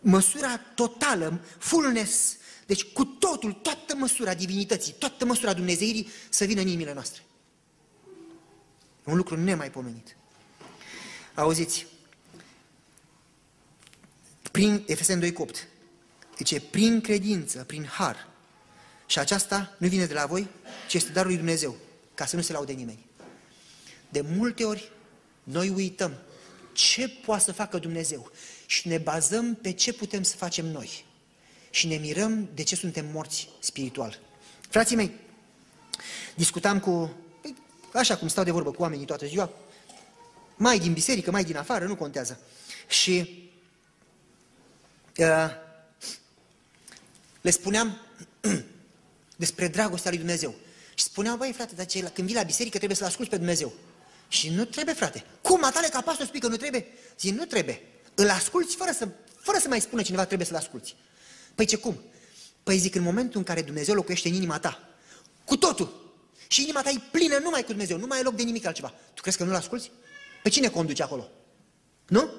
[0.02, 6.68] măsura totală, fullness, deci cu totul, toată măsura divinității, toată măsura Dumnezeirii să vină în
[6.68, 7.22] inimile noastre.
[9.04, 10.16] Un lucru nemaipomenit.
[11.34, 11.88] Auziți,
[14.52, 15.68] prin Efeseni 2 8,
[16.38, 18.28] zice, prin credință, prin har,
[19.06, 20.48] și aceasta nu vine de la voi,
[20.88, 21.76] ci este darul lui Dumnezeu,
[22.16, 23.06] ca să nu se laude nimeni.
[24.10, 24.92] De multe ori
[25.44, 26.14] noi uităm
[26.74, 28.32] ce poate să facă Dumnezeu
[28.66, 31.06] și ne bazăm pe ce putem să facem noi.
[31.70, 34.20] Și ne mirăm de ce suntem morți spiritual.
[34.70, 35.12] Frații mei,
[36.36, 37.12] discutam cu,
[37.42, 39.50] păi, așa cum stau de vorbă cu oamenii toată ziua,
[40.56, 42.40] mai din biserică, mai din afară, nu contează.
[42.88, 43.44] Și
[45.18, 45.50] uh,
[47.42, 47.98] le spuneam
[49.36, 50.56] despre dragostea lui Dumnezeu.
[50.96, 53.74] Și spuneam, băi frate, dar ce, când vii la biserică trebuie să-L asculți pe Dumnezeu.
[54.28, 55.24] Și nu trebuie, frate.
[55.42, 56.88] Cum, atale ca pastor spui că nu trebuie?
[57.20, 57.82] Zic, nu trebuie.
[58.16, 59.08] Îl asculți fără să,
[59.40, 60.96] fără să mai spună cineva trebuie să-L asculți.
[61.56, 62.02] Păi ce cum?
[62.64, 64.90] Păi zic, în momentul în care Dumnezeu locuiește în inima ta,
[65.46, 66.14] cu totul,
[66.48, 68.94] și inima ta e plină numai cu Dumnezeu, nu mai e loc de nimic altceva.
[69.14, 69.92] Tu crezi că nu-L asculți?
[70.44, 71.30] Pe cine conduce acolo?
[72.08, 72.30] Nu?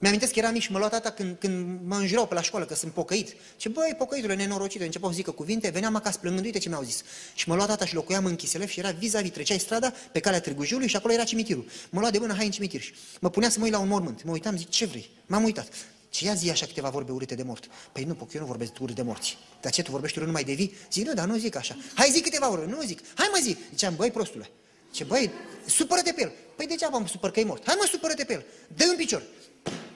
[0.00, 2.64] Mi-amintesc că era mic și mă lua tata când, când mă înjurau pe la școală
[2.64, 3.34] că sunt pocăit.
[3.56, 7.02] Ce băi, pocăitule, nenorocite, începeau să zică cuvinte, veneam acasă plângând, uite ce mi-au zis.
[7.34, 10.40] Și mă lua tata și locuiam în Chiselev și era vis-a-vis, treceai strada pe calea
[10.40, 11.66] Târgu Jiului și acolo era cimitirul.
[11.90, 13.88] Mă lua de mână, hai în cimitir și mă punea să mă uit la un
[13.88, 14.24] mormânt.
[14.24, 15.10] Mă uitam, zic, ce vrei?
[15.26, 15.68] M-am uitat.
[16.10, 17.64] Ce ia zi așa câteva vorbe urâte de mort?
[17.92, 19.36] Păi nu, eu nu vorbesc urât de morți.
[19.60, 20.74] Dar ce, tu vorbești urât numai de vii?
[20.92, 21.76] Zic, nu, dar nu zic așa.
[21.94, 23.00] Hai zi câteva vorbe, nu zic.
[23.14, 23.56] Hai mă zi.
[23.70, 24.50] Ziceam, băi, prostule.
[24.90, 25.30] Ce băi,
[25.66, 26.32] supără-te pe el.
[26.56, 27.62] Păi degeaba mă supăr că e mort.
[27.66, 28.44] Hai mă, supără-te pe el.
[28.76, 29.22] dă un picior.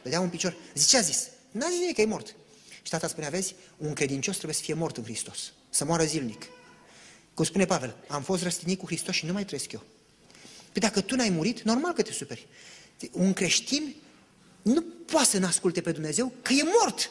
[0.02, 0.56] Dădea un picior.
[0.74, 1.28] Zice, ce a zis?
[1.50, 2.34] N-a zis nimic, că e mort.
[2.82, 6.44] Și tata spunea, vezi, un credincios trebuie să fie mort în Hristos, să moară zilnic.
[7.34, 9.82] Cum spune Pavel, am fost răstignit cu Hristos și nu mai trăiesc eu.
[10.72, 12.46] Păi dacă tu n-ai murit, normal că te superi.
[13.12, 13.94] Un creștin
[14.62, 17.10] nu poate să ne asculte pe Dumnezeu că e mort.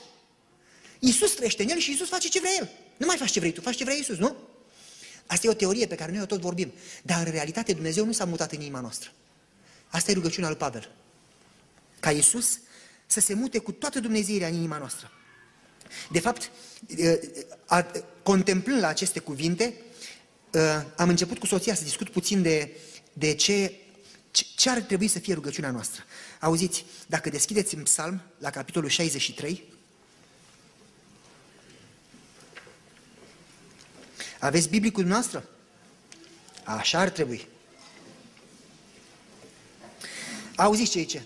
[1.00, 2.70] Iisus trăiește în el și Iisus face ce vrea el.
[2.98, 4.36] Nu mai faci ce vrei tu, faci ce vrea Iisus, nu?
[5.26, 6.74] Asta e o teorie pe care noi o tot vorbim.
[7.04, 9.12] Dar în realitate Dumnezeu nu s-a mutat în inima noastră.
[9.88, 10.92] Asta e rugăciunea lui Pavel.
[12.00, 12.60] Ca Iisus
[13.12, 15.12] să se mute cu toată Dumnezeirea în inima noastră.
[16.12, 16.52] De fapt,
[18.24, 19.74] contemplând la aceste cuvinte,
[20.96, 22.72] am început cu soția să discut puțin de,
[23.14, 23.76] de ce,
[24.56, 26.04] ce ar trebui să fie rugăciunea noastră.
[26.40, 29.64] Auziți, dacă deschideți în psalm, la capitolul 63,
[34.40, 35.50] aveți biblicul noastră?
[36.64, 37.48] Așa ar trebui.
[40.56, 41.26] Auziți ce zice?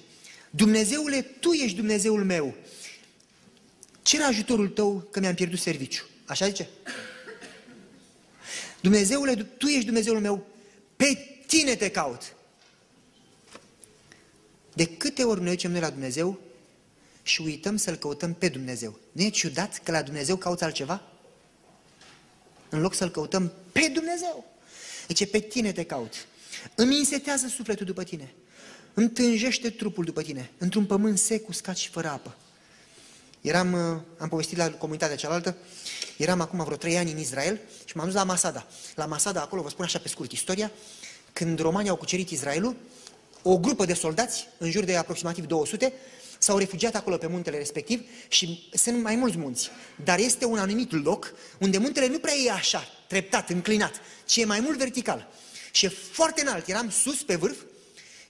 [0.56, 2.56] Dumnezeule, Tu ești Dumnezeul meu.
[4.02, 6.06] Cer ajutorul Tău că mi-am pierdut serviciu.
[6.26, 6.70] Așa zice?
[8.82, 10.48] Dumnezeule, Tu ești Dumnezeul meu,
[10.96, 12.36] pe Tine te caut.
[14.74, 16.40] De câte ori noi ducem noi la Dumnezeu
[17.24, 19.00] și uităm să-L căutăm pe Dumnezeu.
[19.12, 21.02] Nu e ciudat că la Dumnezeu cauți altceva?
[22.70, 24.56] În loc să-L căutăm pe Dumnezeu.
[25.08, 26.28] Deci pe tine te caut.
[26.76, 28.34] Îmi însetează sufletul după tine
[28.96, 32.36] întânjește trupul după tine, într-un pământ sec, uscat și fără apă.
[33.42, 35.56] Eram, uh, am povestit la comunitatea cealaltă,
[36.18, 38.68] eram acum vreo trei ani în Israel și m-am dus la Masada.
[38.96, 40.72] La Masada, acolo, vă spun așa pe scurt istoria,
[41.34, 42.76] când romanii au cucerit Israelul,
[43.42, 45.94] o grupă de soldați, în jur de aproximativ 200,
[46.38, 49.70] s-au refugiat acolo pe muntele respectiv și sunt mai mulți munți.
[50.04, 54.46] Dar este un anumit loc unde muntele nu prea e așa, treptat, înclinat, ci e
[54.46, 55.28] mai mult vertical.
[55.72, 56.68] Și e foarte înalt.
[56.68, 57.58] Eram sus pe vârf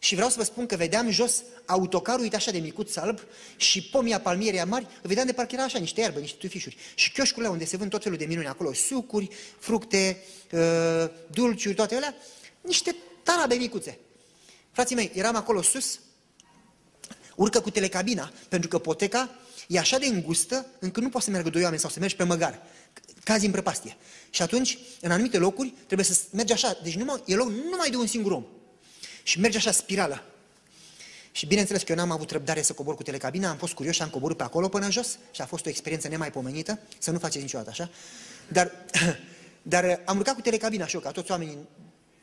[0.05, 3.19] Și vreau să vă spun că vedeam jos autocarul, uite așa de micuț alb,
[3.55, 6.77] și pomia palmierea mari, vedeam de parcă era așa, niște iarbă, niște tufișuri.
[6.95, 9.29] Și chioșcurile unde se vând tot felul de minuni acolo, sucuri,
[9.59, 12.15] fructe, uh, dulciuri, toate alea,
[12.61, 13.99] niște tarabe micuțe.
[14.71, 15.99] Frații mei, eram acolo sus,
[17.35, 19.29] urcă cu telecabina, pentru că poteca
[19.67, 22.23] e așa de îngustă încât nu poți să meargă doi oameni sau să mergi pe
[22.23, 22.61] măgar.
[23.23, 23.97] Cazi în prăpastie.
[24.29, 26.77] Și atunci, în anumite locuri, trebuie să mergi așa.
[26.83, 28.45] Deci numai, e loc numai de un singur om.
[29.25, 30.23] Și merge așa spirală.
[31.31, 34.01] Și bineînțeles că eu n-am avut răbdare să cobor cu telecabina, am fost curios și
[34.01, 37.43] am coborât pe acolo până jos și a fost o experiență nemaipomenită, să nu faceți
[37.43, 37.89] niciodată așa.
[38.47, 38.71] Dar,
[39.73, 41.57] dar am urcat cu telecabina și eu, ca toți oamenii,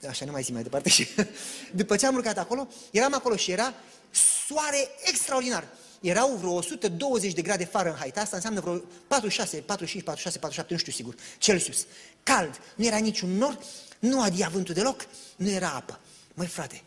[0.09, 1.07] așa, nu mai zic mai departe, și
[1.81, 3.75] după ce am urcat acolo, eram acolo și era
[4.47, 5.69] soare extraordinar.
[6.01, 8.77] Erau vreo 120 de grade Fahrenheit, asta înseamnă vreo
[9.07, 11.87] 46, 45, 46, 47, nu știu sigur, Celsius.
[12.23, 13.59] Cald, nu era niciun nor,
[13.99, 16.01] nu adia vântul deloc, nu era apă.
[16.35, 16.83] Măi frate,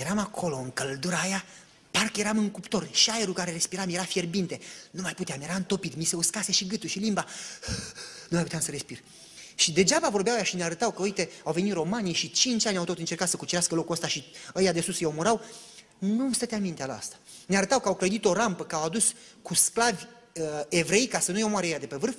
[0.00, 1.44] eram acolo în căldura aia,
[1.90, 4.60] parcă eram în cuptor și aerul care respiram era fierbinte.
[4.90, 7.24] Nu mai puteam, era întopit, mi se uscase și gâtul și limba.
[8.28, 8.98] Nu mai puteam să respir.
[9.54, 12.76] Și degeaba vorbeau aia și ne arătau că, uite, au venit romanii și cinci ani
[12.76, 14.24] au tot încercat să cucerească locul ăsta și
[14.54, 15.40] ăia de sus îi omorau.
[15.98, 17.16] Nu îmi stătea mintea la asta.
[17.46, 21.20] Ne arătau că au clădit o rampă, că au adus cu sclavi uh, evrei ca
[21.20, 22.16] să nu-i omoare ea de pe vârf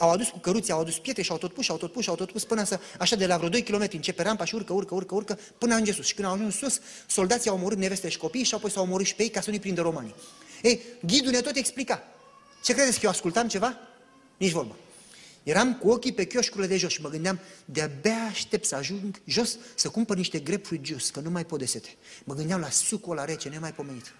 [0.00, 2.02] au adus cu căruții, au adus pietre și au tot pus, și au tot pus,
[2.02, 4.54] și au tot pus, până să, așa de la vreo 2 km începe rampa și
[4.54, 6.06] urcă, urcă, urcă, urcă, până ajunge sus.
[6.06, 9.06] Și când au ajuns sus, soldații au omorât neveste și copii și apoi s-au omorât
[9.06, 10.14] și pe ei ca să nu-i prindă romanii.
[10.62, 12.02] Ei, ghidul ne tot explica.
[12.64, 13.76] Ce credeți că eu ascultam ceva?
[14.36, 14.76] Nici vorbă.
[15.42, 19.58] Eram cu ochii pe chioșcurile de jos și mă gândeam, de-abia aștept să ajung jos
[19.74, 21.88] să cumpăr niște grapefruit juice, că nu mai pot de sete.
[22.24, 24.14] Mă gândeam la sucul la rece, mai pomenit.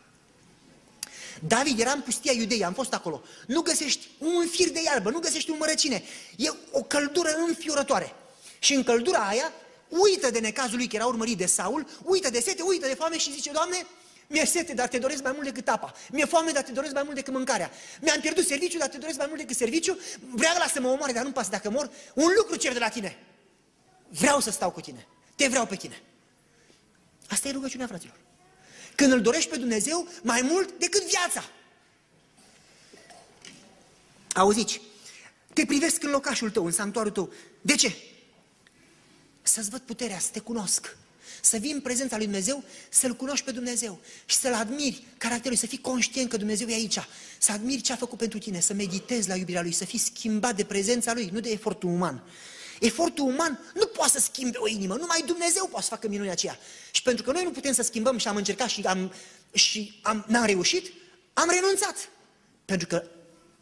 [1.47, 3.23] David era în pustia Iudei, am fost acolo.
[3.47, 6.03] Nu găsești un fir de iarbă, nu găsești un mărăcine.
[6.37, 8.15] E o căldură înfiorătoare.
[8.59, 9.53] Și în căldura aia,
[9.89, 13.19] uită de necazul lui că era urmărit de Saul, uită de sete, uită de foame
[13.19, 13.87] și zice, Doamne,
[14.27, 15.95] mi-e sete, dar te doresc mai mult decât apa.
[16.11, 17.71] Mi-e foame, dar te doresc mai mult decât mâncarea.
[18.01, 19.99] Mi-am pierdut serviciu, dar te doresc mai mult decât serviciu.
[20.31, 21.91] Vreau la să mă omoare, dar nu pasă dacă mor.
[22.15, 23.19] Un lucru cer de la tine.
[24.09, 25.07] Vreau să stau cu tine.
[25.37, 26.03] Te vreau pe tine.
[27.29, 28.17] Asta e rugăciunea, fraților.
[29.01, 31.51] Când îl dorești pe Dumnezeu mai mult decât viața.
[34.35, 34.81] Auziți,
[35.53, 37.33] te privesc în locașul tău, în sanctuarul tău.
[37.61, 37.97] De ce?
[39.43, 40.97] Să-ți văd puterea, să te cunosc.
[41.41, 45.67] Să vii în prezența lui Dumnezeu, să-L cunoști pe Dumnezeu și să-L admiri caracterul, să
[45.67, 46.99] fii conștient că Dumnezeu e aici,
[47.39, 50.57] să admiri ce a făcut pentru tine, să meditezi la iubirea Lui, să fii schimbat
[50.57, 52.23] de prezența Lui, nu de efortul uman.
[52.81, 56.59] Efortul uman nu poate să schimbe o inimă, numai Dumnezeu poate să facă minunea aceea.
[56.91, 59.13] Și pentru că noi nu putem să schimbăm și am încercat și, am,
[59.53, 60.93] și am, n-am reușit,
[61.33, 62.09] am renunțat.
[62.65, 63.03] Pentru că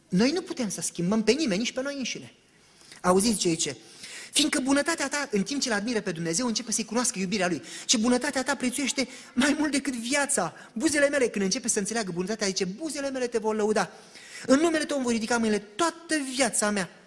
[0.08, 2.32] noi nu putem să schimbăm pe nimeni, nici pe noi înșine.
[3.00, 3.76] Auziți ce zice?
[4.32, 7.62] Fiindcă bunătatea ta, în timp ce îl admiră pe Dumnezeu, începe să-i cunoască iubirea Lui.
[7.84, 10.54] Ce bunătatea ta prețuiește mai mult decât viața.
[10.72, 13.90] Buzele mele, când începe să înțeleagă bunătatea, zice, buzele mele te vor lăuda.
[14.46, 16.97] În numele tău voi ridica mâinile toată viața mea.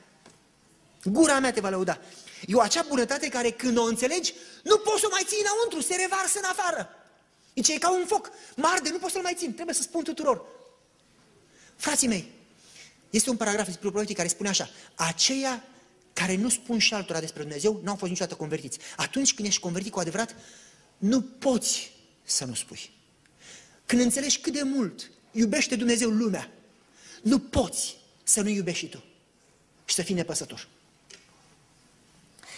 [1.03, 1.99] Gura mea te va lăuda.
[2.47, 4.33] E o acea bunătate care când o înțelegi,
[4.63, 6.89] nu poți să o mai ții înăuntru, se revarsă în afară.
[7.53, 10.45] Deci e ca un foc, marde, nu poți să-l mai țin, trebuie să spun tuturor.
[11.75, 12.31] Frații mei,
[13.09, 15.63] este un paragraf despre profetii care spune așa, aceia
[16.13, 18.77] care nu spun și altora despre Dumnezeu, nu au fost niciodată convertiți.
[18.95, 20.35] Atunci când ești convertit cu adevărat,
[20.97, 21.91] nu poți
[22.23, 22.91] să nu spui.
[23.85, 26.51] Când înțelegi cât de mult iubește Dumnezeu lumea,
[27.21, 29.03] nu poți să nu iubești și tu
[29.85, 30.67] și să fii nepăsător.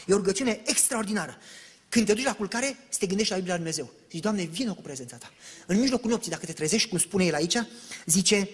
[0.05, 1.37] E o rugăciune extraordinară.
[1.89, 3.93] Când te duci la culcare, să te gândești la Biblia lui Dumnezeu.
[4.11, 5.33] Zici, Doamne, vină cu prezența Ta.
[5.65, 7.57] În mijlocul nopții, dacă te trezești, cum spune el aici,
[8.05, 8.49] zice,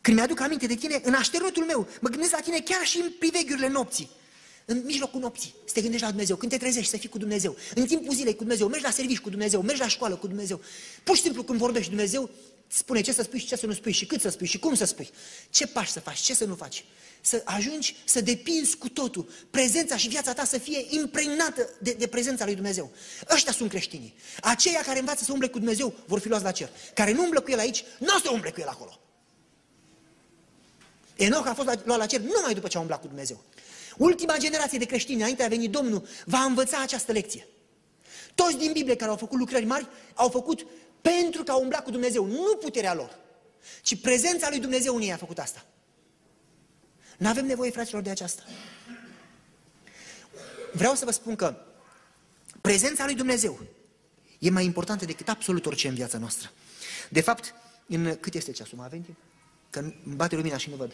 [0.00, 3.12] când mi-aduc aminte de tine, în așterotul meu, mă gândesc la tine chiar și în
[3.18, 4.10] priveghiurile nopții.
[4.64, 7.56] În mijlocul nopții, să te gândești la Dumnezeu, când te trezești, să fii cu Dumnezeu,
[7.74, 10.60] în timpul zilei cu Dumnezeu, mergi la serviciu cu Dumnezeu, mergi la școală cu Dumnezeu.
[11.04, 12.30] Pur și simplu când vorbești Dumnezeu,
[12.68, 14.74] spune ce să spui și ce să nu spui și cât să spui și cum
[14.74, 15.10] să spui.
[15.50, 16.84] Ce pași să faci, ce să nu faci
[17.20, 19.30] să ajungi să depinzi cu totul.
[19.50, 22.90] Prezența și viața ta să fie impregnată de, de prezența lui Dumnezeu.
[23.30, 24.14] Ăștia sunt creștinii.
[24.40, 26.70] Aceia care învață să umble cu Dumnezeu vor fi luați la cer.
[26.94, 29.00] Care nu umblă cu el aici, nu o să umble cu el acolo.
[31.16, 33.44] Enoch a fost luat la cer numai după ce a umblat cu Dumnezeu.
[33.96, 37.48] Ultima generație de creștini, înainte a venit Domnul, va învăța această lecție.
[38.34, 40.66] Toți din Biblie care au făcut lucrări mari, au făcut
[41.00, 43.18] pentru că au umblat cu Dumnezeu, nu puterea lor,
[43.82, 45.64] ci prezența lui Dumnezeu în ei a făcut asta.
[47.18, 48.42] Nu avem nevoie, fraților, de aceasta.
[50.72, 51.56] Vreau să vă spun că
[52.60, 53.60] prezența lui Dumnezeu
[54.38, 56.50] e mai importantă decât absolut orice în viața noastră.
[57.08, 57.54] De fapt,
[57.86, 58.78] în cât este ceasul?
[58.78, 59.16] Mai avem timp?
[59.70, 60.92] Că îmi bate lumina și nu văd.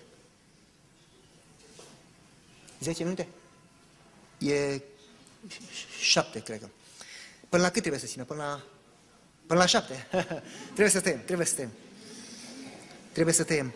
[2.81, 3.29] 10 minute?
[4.39, 4.81] E
[6.01, 6.69] 7, cred că.
[7.49, 8.25] Până la cât trebuie să țină?
[8.25, 8.63] Până la
[9.47, 10.07] Până la șapte.
[10.75, 11.71] trebuie să tăiem, trebuie să tăiem.
[13.13, 13.73] Trebuie să tăiem.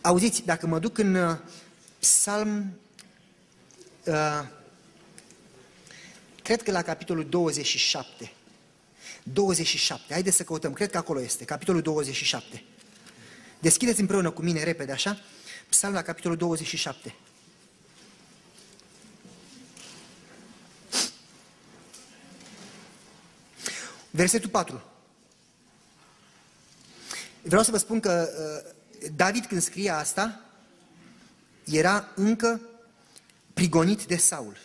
[0.00, 1.36] Auziți, dacă mă duc în uh,
[1.98, 2.78] psalm,
[4.04, 4.42] uh,
[6.42, 8.32] cred că la capitolul 27,
[9.22, 12.64] 27, haideți să căutăm, cred că acolo este, capitolul 27.
[13.58, 15.20] Deschideți împreună cu mine repede, așa?
[15.68, 17.14] Psalm la capitolul 27.
[24.14, 24.82] Versetul 4.
[27.42, 30.40] Vreau să vă spun că uh, David când scrie asta,
[31.64, 32.60] era încă
[33.54, 34.56] prigonit de Saul.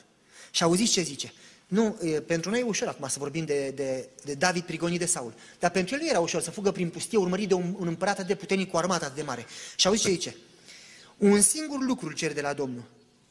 [0.51, 1.33] Și auziți ce zice?
[1.67, 5.33] Nu, pentru noi e ușor acum să vorbim de, de, de David prigonit de Saul.
[5.59, 8.27] Dar pentru el nu era ușor să fugă prin pustie urmărit de un, un împărat
[8.27, 9.45] de puternic cu o armată atât de mare.
[9.75, 10.35] Și auziți ce zice?
[11.17, 12.83] Un singur lucru îl cer de la Domnul.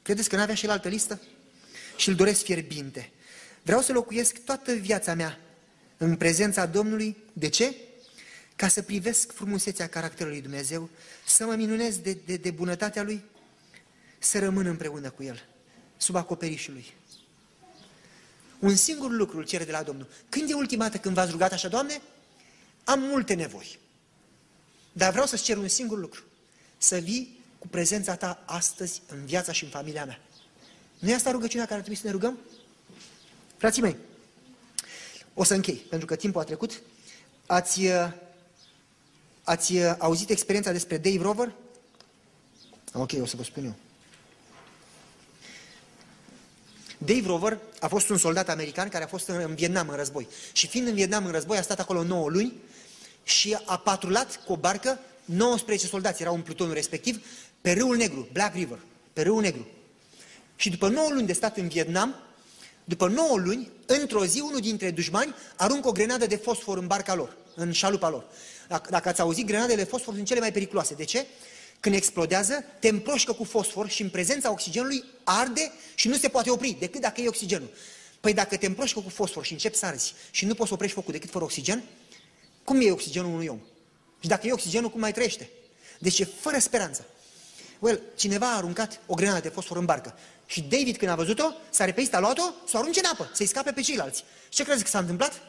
[0.03, 1.21] Credeți că n-avea și el altă listă?
[1.97, 3.11] Și îl doresc fierbinte.
[3.63, 5.41] Vreau să locuiesc toată viața mea
[5.97, 7.17] în prezența Domnului.
[7.33, 7.75] De ce?
[8.57, 10.89] Ca să privesc frumusețea caracterului Dumnezeu,
[11.27, 13.23] să mă minunez de, de, de bunătatea Lui,
[14.19, 15.45] să rămân împreună cu El,
[15.97, 16.95] sub acoperișul Lui.
[18.59, 20.09] Un singur lucru îl cere de la Domnul.
[20.29, 22.01] Când e ultima dată când v-ați rugat așa, Doamne?
[22.85, 23.79] Am multe nevoi.
[24.93, 26.23] Dar vreau să-ți cer un singur lucru.
[26.79, 30.21] Să vii cu prezența ta astăzi în viața și în familia mea.
[30.99, 32.39] Nu e asta rugăciunea care ar trebui să ne rugăm?
[33.57, 33.97] Frații mei,
[35.39, 36.83] o să închei, pentru că timpul a trecut.
[37.47, 38.11] Ați, uh,
[39.45, 41.53] ați uh, auzit experiența despre Dave Rover?
[42.93, 43.75] Ok, o să vă spun eu.
[46.99, 50.29] Dave Rover a fost un soldat american care a fost în Vietnam în război.
[50.53, 52.53] Și fiind în Vietnam în război, a stat acolo 9 luni
[53.23, 57.27] și a patrulat cu o barcă 19 soldați, erau în plutonul respectiv,
[57.61, 58.79] pe râul Negru, Black River,
[59.13, 59.67] pe râul Negru.
[60.57, 62.15] Și după 9 luni de stat în Vietnam,
[62.89, 67.15] după 9 luni, într-o zi, unul dintre dușmani aruncă o grenadă de fosfor în barca
[67.15, 68.25] lor, în șalupa lor.
[68.69, 70.95] Dacă, dacă ați auzit, grenadele de fosfor sunt cele mai periculoase.
[70.95, 71.27] De ce?
[71.81, 76.51] Când explodează, te împroșcă cu fosfor și în prezența oxigenului arde și nu se poate
[76.51, 77.71] opri, decât dacă e oxigenul.
[78.21, 81.13] Păi dacă te împroșcă cu fosfor și începi să arzi și nu poți oprești focul
[81.13, 81.83] decât fără oxigen,
[82.65, 83.61] cum e oxigenul unui om?
[84.21, 85.51] Și dacă e oxigenul, cum mai trăiește?
[85.99, 87.07] Deci e fără speranță.
[87.79, 90.19] Well, cineva a aruncat o grenadă de fosfor în barcă.
[90.47, 93.73] Și David, când a văzut-o, s-a repezit, a luat-o, s-a arunce în apă, să-i scape
[93.73, 94.25] pe ceilalți.
[94.49, 95.41] Și ce crezi că s-a întâmplat?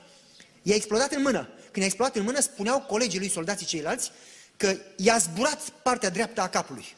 [0.61, 1.49] I-a explodat în mână.
[1.71, 4.11] Când a explodat în mână, spuneau colegii lui, soldații ceilalți,
[4.57, 6.95] că i-a zburat partea dreaptă a capului.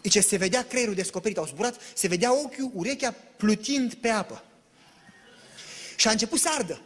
[0.00, 4.44] Deci se vedea creierul descoperit, au zburat, se vedea ochiul, urechea plutind pe apă.
[5.96, 6.80] Și a început să ardă.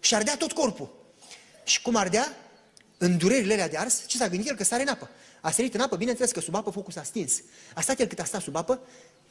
[0.00, 0.94] Și ardea tot corpul.
[1.64, 2.36] Și cum ardea,
[2.98, 4.56] în durerile alea de ars, ce s-a gândit el?
[4.56, 5.10] Că sare în apă.
[5.44, 7.42] A sărit în apă, bineînțeles că sub apă focul s-a stins.
[7.74, 8.80] A stat el cât a stat sub apă,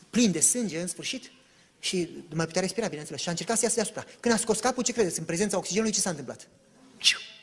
[0.10, 1.32] plin de sânge în sfârșit,
[1.80, 3.22] și nu mai putea respira, bineînțeles.
[3.22, 4.06] Și a încercat să iasă deasupra.
[4.20, 5.20] Când a scos capul, ce credeți?
[5.20, 6.48] În prezența oxigenului, ce s-a întâmplat?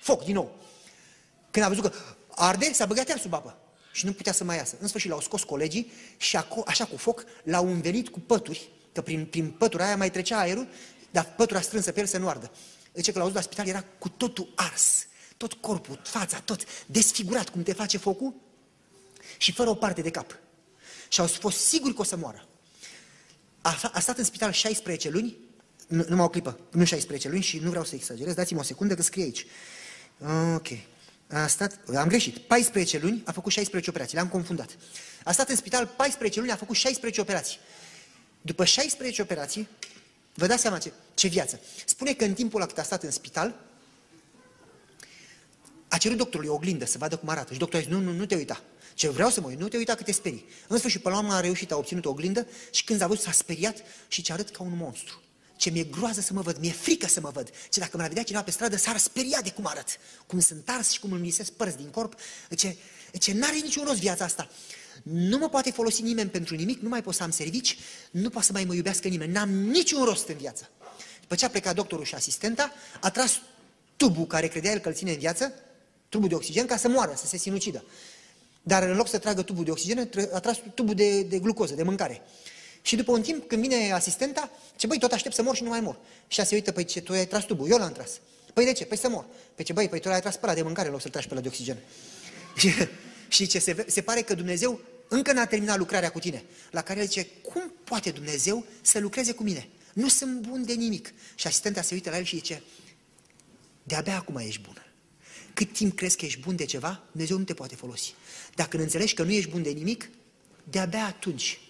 [0.01, 0.57] Foc, din nou.
[1.51, 1.93] Când a văzut că
[2.29, 3.59] arde, s-a băgat iar sub apă.
[3.93, 4.77] Și nu putea să mai iasă.
[4.81, 9.27] În sfârșit l-au scos colegii și așa cu foc l-au învelit cu pături, că prin,
[9.27, 10.69] prin pătura aia mai trecea aerul,
[11.11, 12.51] dar pătura strânsă pe el să nu ardă.
[12.93, 15.07] Deci că l-au dus la spital, era cu totul ars.
[15.37, 18.35] Tot corpul, fața, tot desfigurat, cum te face focul,
[19.37, 20.39] și fără o parte de cap.
[21.09, 22.49] Și au fost siguri că o să moară.
[23.61, 25.37] A, a stat în spital 16 luni,
[25.87, 28.95] nu, numai o clipă, nu 16 luni și nu vreau să exagerez, dați-mi o secundă
[28.95, 29.47] că scrie aici.
[30.55, 30.69] Ok.
[31.33, 34.77] A stat, am greșit, 14 luni, a făcut 16 operații, le-am confundat.
[35.25, 37.59] A stat în spital 14 luni, a făcut 16 operații.
[38.43, 39.69] După 16 operații,
[40.35, 41.61] vă dați seama ce, ce viață.
[41.85, 43.55] Spune că în timpul ăla cât a stat în spital,
[45.89, 47.53] a cerut doctorului o oglindă să vadă cum arată.
[47.53, 48.63] Și doctorul a zis, nu, nu, nu te uita.
[49.01, 50.45] Ce vreau să mă uit, nu te uita că te sperii.
[50.69, 53.23] În sfârșit, până la urmă a reușit, a obținut o oglindă și când a văzut
[53.23, 53.77] s-a speriat
[54.09, 55.23] și ce arăt ca un monstru.
[55.57, 57.51] Ce mi-e groază să mă văd, mi-e frică să mă văd.
[57.71, 59.87] Ce dacă mă vedea cineva pe stradă, s-ar speria de cum arăt.
[60.27, 62.15] Cum sunt ars și cum îmi lisesc părți din corp.
[62.57, 62.77] Ce,
[63.19, 64.49] ce n-are niciun rost viața asta.
[65.03, 67.79] Nu mă poate folosi nimeni pentru nimic, nu mai pot să am servici,
[68.11, 69.33] nu pot să mai mă iubească nimeni.
[69.33, 70.71] N-am niciun rost în viață.
[71.21, 73.41] După ce a plecat doctorul și asistenta, a tras
[73.97, 75.53] tubul care credea el că îl ține în viață,
[76.09, 77.85] tubul de oxigen, ca să moară, să se sinucidă.
[78.63, 81.83] Dar în loc să tragă tubul de oxigen, a tras tubul de, de glucoză, de
[81.83, 82.23] mâncare.
[82.83, 85.69] Și după un timp, când vine asistenta, ce băi, tot aștept să mor și nu
[85.69, 85.99] mai mor.
[86.29, 88.11] Și se uită, păi ce, tu ai tras tubul, eu l-am tras.
[88.53, 88.85] Păi de ce?
[88.85, 89.25] Păi să mor.
[89.55, 91.27] Păi ce, băi, păi tu l-ai tras pe ăla de mâncare, în loc să-l tragi
[91.27, 91.77] pe ăla de oxigen.
[92.57, 92.73] Și,
[93.29, 96.45] și ce se, se pare că Dumnezeu încă n-a terminat lucrarea cu tine.
[96.71, 99.69] La care el zice, cum poate Dumnezeu să lucreze cu mine?
[99.93, 101.13] Nu sunt bun de nimic.
[101.35, 102.63] Și asistenta se uită la el și zice,
[103.83, 104.85] de-abia acum ești bună.
[105.61, 108.15] Cât timp crezi că ești bun de ceva, Dumnezeu nu te poate folosi.
[108.55, 110.09] Dacă nu înțelegi că nu ești bun de nimic,
[110.65, 111.61] de-abia atunci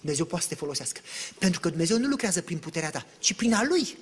[0.00, 1.00] Dumnezeu poate să te folosească.
[1.38, 3.96] Pentru că Dumnezeu nu lucrează prin puterea ta, ci prin a Lui.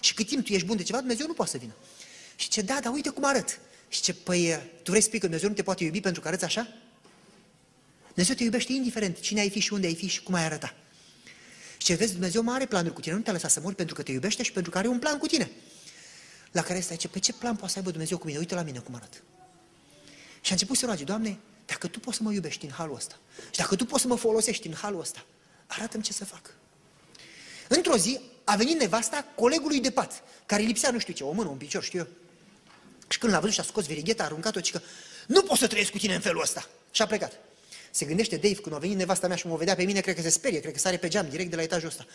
[0.00, 1.74] Și cât timp tu ești bun de ceva, Dumnezeu nu poate să vină.
[2.36, 3.60] Și ce, da, dar uite cum arăt.
[3.88, 6.28] Și ce, păi, tu vrei să spui că Dumnezeu nu te poate iubi pentru că
[6.28, 6.68] arăți așa?
[8.06, 10.74] Dumnezeu te iubește indiferent cine ai fi și unde ai fi și cum ai arăta.
[11.76, 13.94] Și ce vezi, Dumnezeu mai are planuri cu tine, nu te-a lăsat să mori pentru
[13.94, 15.50] că te iubește și pentru că are un plan cu tine.
[16.52, 18.38] La care stai, ce, pe ce plan poate să aibă Dumnezeu cu mine?
[18.38, 19.22] Uite la mine cum arăt.
[20.40, 23.18] Și a început să roage, Doamne, dacă Tu poți să mă iubești în halul ăsta
[23.50, 25.24] și dacă Tu poți să mă folosești în halul ăsta,
[25.66, 26.54] arată-mi ce să fac.
[27.68, 31.48] Într-o zi a venit nevasta colegului de pat, care lipsea nu știu ce, o mână,
[31.48, 32.06] un picior, știu eu.
[33.08, 34.80] Și când l-a văzut și a scos verigheta, a aruncat-o, și că
[35.26, 36.68] nu pot să trăiesc cu tine în felul ăsta.
[36.90, 37.32] Și a plecat.
[37.90, 40.20] Se gândește Dave, când a venit nevasta mea și mă vedea pe mine, cred că
[40.20, 42.06] se sperie, cred că sare pe geam, direct de la etajul ăsta.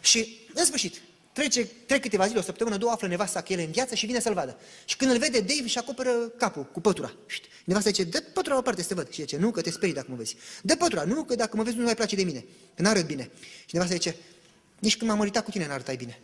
[0.00, 1.00] Și, în sfârșit,
[1.34, 4.06] trece, trec câteva zile, o săptămână, două, află nevasta că el e în viață și
[4.06, 4.56] vine să-l vadă.
[4.84, 7.12] Și când îl vede, Dave și acoperă capul cu pătura.
[7.26, 9.10] Și nevasta zice, dă pătura la parte să te văd.
[9.10, 10.36] Și zice, nu, că te sperii dacă mă vezi.
[10.62, 13.30] Dă pătura, nu, că dacă mă vezi nu mai place de mine, că n-arăt bine.
[13.66, 14.16] Și nevasta zice,
[14.78, 16.18] nici când m-am măritat cu tine n-arătai bine.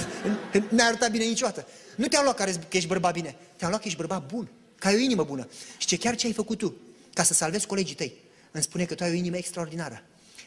[0.76, 1.66] n-a arătat bine niciodată.
[1.96, 2.36] Nu te-am luat
[2.68, 4.48] că ești bărbat bine, te-am luat că ești bărbat bun,
[4.78, 5.48] că ai o inimă bună.
[5.78, 6.76] Și ce chiar ce ai făcut tu,
[7.14, 8.14] ca să salvezi colegii tăi,
[8.50, 10.02] îmi spune că tu ai o inimă extraordinară.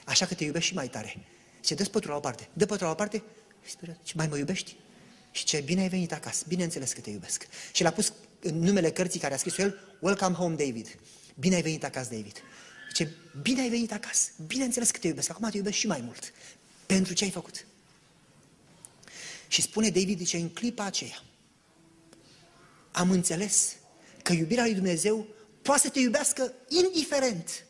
[0.05, 1.26] Așa că te iubești și mai tare.
[1.66, 2.49] Și dă pătura la o parte.
[2.53, 3.24] Dă pătura la o parte
[4.03, 4.76] și mai mă iubești?
[5.32, 6.43] Și ce bine ai venit acasă.
[6.47, 7.47] Bineînțeles că te iubesc.
[7.74, 10.99] Și l-a pus în numele cărții care a scris el, Welcome home, David.
[11.36, 12.41] Bine ai venit acasă, David.
[12.93, 13.10] Ce
[13.41, 14.30] bine ai venit acasă.
[14.47, 15.30] Bineînțeles că te iubesc.
[15.30, 16.34] Acum te iubesc și mai mult.
[16.86, 17.66] Pentru ce ai făcut.
[19.47, 21.24] Și spune David, zice, în clipa aceea,
[22.91, 23.76] am înțeles
[24.24, 25.28] că iubirea lui Dumnezeu
[25.62, 27.66] poate să te iubească indiferent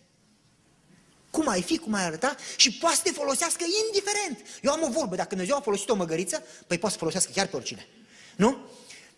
[1.38, 4.38] cum ai fi, cum ai arăta și poate să te folosească indiferent.
[4.61, 7.47] Eu am o vorbă, dacă Dumnezeu a folosit o măgăriță, păi poate să folosească chiar
[7.47, 7.88] pe oricine.
[8.35, 8.57] Nu?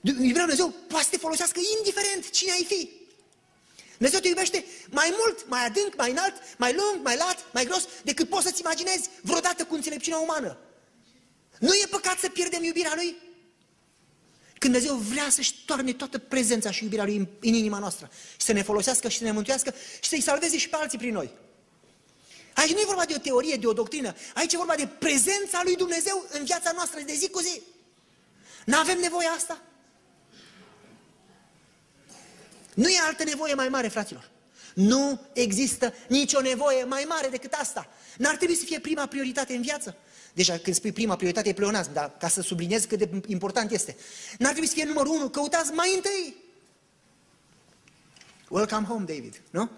[0.02, 2.90] Iubirea Dumnezeu poate să te folosească indiferent cine ai fi.
[3.98, 7.88] Dumnezeu te iubește mai mult, mai adânc, mai înalt, mai lung, mai lat, mai gros,
[8.04, 10.58] decât poți să-ți imaginezi vreodată cu înțelepciunea umană.
[11.60, 13.16] Nu e păcat să pierdem iubirea Lui?
[14.58, 18.46] Când Dumnezeu vrea să-și toarne toată prezența și iubirea Lui în, în inima noastră și
[18.46, 21.32] să ne folosească și să ne mântuiască și să-i salveze și pe alții prin noi.
[22.54, 24.16] Aici nu e vorba de o teorie, de o doctrină.
[24.34, 27.62] Aici e vorba de prezența lui Dumnezeu în viața noastră de zi cu zi.
[28.66, 29.62] Nu avem nevoie asta?
[32.74, 34.30] Nu e altă nevoie mai mare, fraților.
[34.74, 37.88] Nu există nicio nevoie mai mare decât asta.
[38.18, 39.98] N-ar trebui să fie prima prioritate în viață.
[40.34, 43.96] Deja când spui prima prioritate e pleonasm, dar ca să subliniez cât de important este.
[44.38, 46.36] N-ar trebui să fie numărul unu, căutați mai întâi.
[48.50, 49.70] Welcome home, David, nu?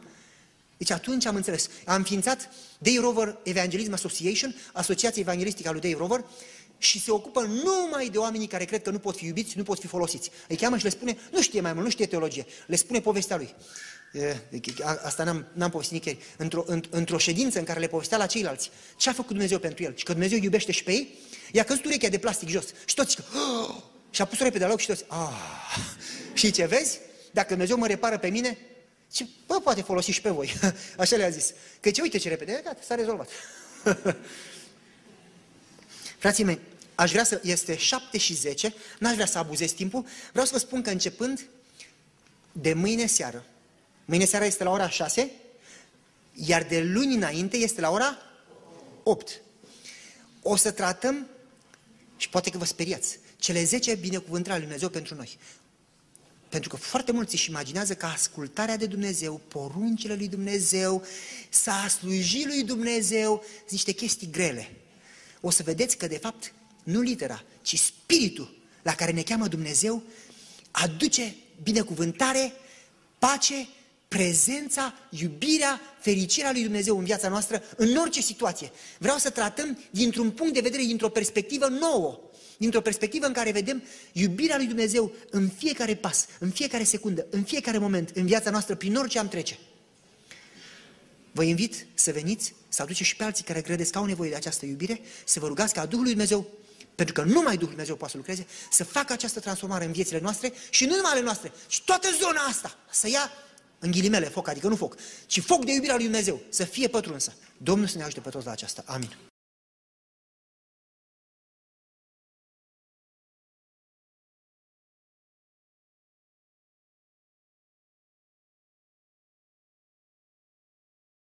[0.81, 1.69] Deci atunci am înțeles.
[1.85, 6.25] Am înființat Day Rover Evangelism Association, asociația evanghelistică a lui Day Rover,
[6.77, 9.79] și se ocupă numai de oamenii care cred că nu pot fi iubiți, nu pot
[9.79, 10.31] fi folosiți.
[10.47, 13.37] Îi cheamă și le spune, nu știe mai mult, nu știe teologie, le spune povestea
[13.37, 13.55] lui.
[15.03, 16.23] Asta n-am, n-am povestit nicăieri.
[16.37, 19.95] Într-o, într ședință în care le povestea la ceilalți ce a făcut Dumnezeu pentru el
[19.95, 21.19] și că Dumnezeu iubește și pe ei,
[21.51, 23.75] i-a căzut urechea de plastic jos și toți zic, oh!
[24.09, 25.77] și a pus repede la loc și toți, ah.
[26.33, 26.99] și ce vezi?
[27.31, 28.57] Dacă Dumnezeu mă repară pe mine,
[29.13, 30.53] și bă, poate folosi și pe voi.
[30.97, 31.53] Așa le-a zis.
[31.79, 33.29] Că ce uite ce repede, gata, s-a rezolvat.
[36.19, 36.59] Frații mei,
[36.95, 40.59] aș vrea să, este 7 și 10, n-aș vrea să abuzez timpul, vreau să vă
[40.59, 41.45] spun că începând
[42.51, 43.45] de mâine seară,
[44.05, 45.31] mâine seara este la ora 6,
[46.33, 48.17] iar de luni înainte este la ora
[49.03, 49.41] 8.
[50.41, 51.27] O să tratăm,
[52.17, 55.37] și poate că vă speriați, cele 10 binecuvântări ale Dumnezeu pentru noi.
[56.51, 61.03] Pentru că foarte mulți își imaginează că ascultarea de Dumnezeu, poruncile lui Dumnezeu,
[61.49, 64.71] să a sluji lui Dumnezeu, sunt niște chestii grele.
[65.41, 70.03] O să vedeți că, de fapt, nu litera, ci spiritul la care ne cheamă Dumnezeu
[70.71, 72.53] aduce binecuvântare,
[73.19, 73.67] pace,
[74.07, 78.71] prezența, iubirea, fericirea lui Dumnezeu în viața noastră, în orice situație.
[78.97, 82.19] Vreau să tratăm dintr-un punct de vedere, dintr-o perspectivă nouă
[82.61, 87.43] dintr-o perspectivă în care vedem iubirea lui Dumnezeu în fiecare pas, în fiecare secundă, în
[87.43, 89.57] fiecare moment, în viața noastră, prin orice am trece.
[91.31, 94.35] Vă invit să veniți, să aduceți și pe alții care credeți că au nevoie de
[94.35, 96.47] această iubire, să vă rugați ca Duhul lui Dumnezeu,
[96.95, 100.53] pentru că numai Duhul Dumnezeu poate să lucreze, să facă această transformare în viețile noastre
[100.69, 103.31] și nu numai ale noastre, ci toată zona asta, să ia
[103.79, 104.95] în ghilimele foc, adică nu foc,
[105.25, 107.33] ci foc de iubirea lui Dumnezeu, să fie pătrunsă.
[107.57, 108.83] Domnul să ne ajute pe toți la aceasta.
[108.85, 109.30] Amin.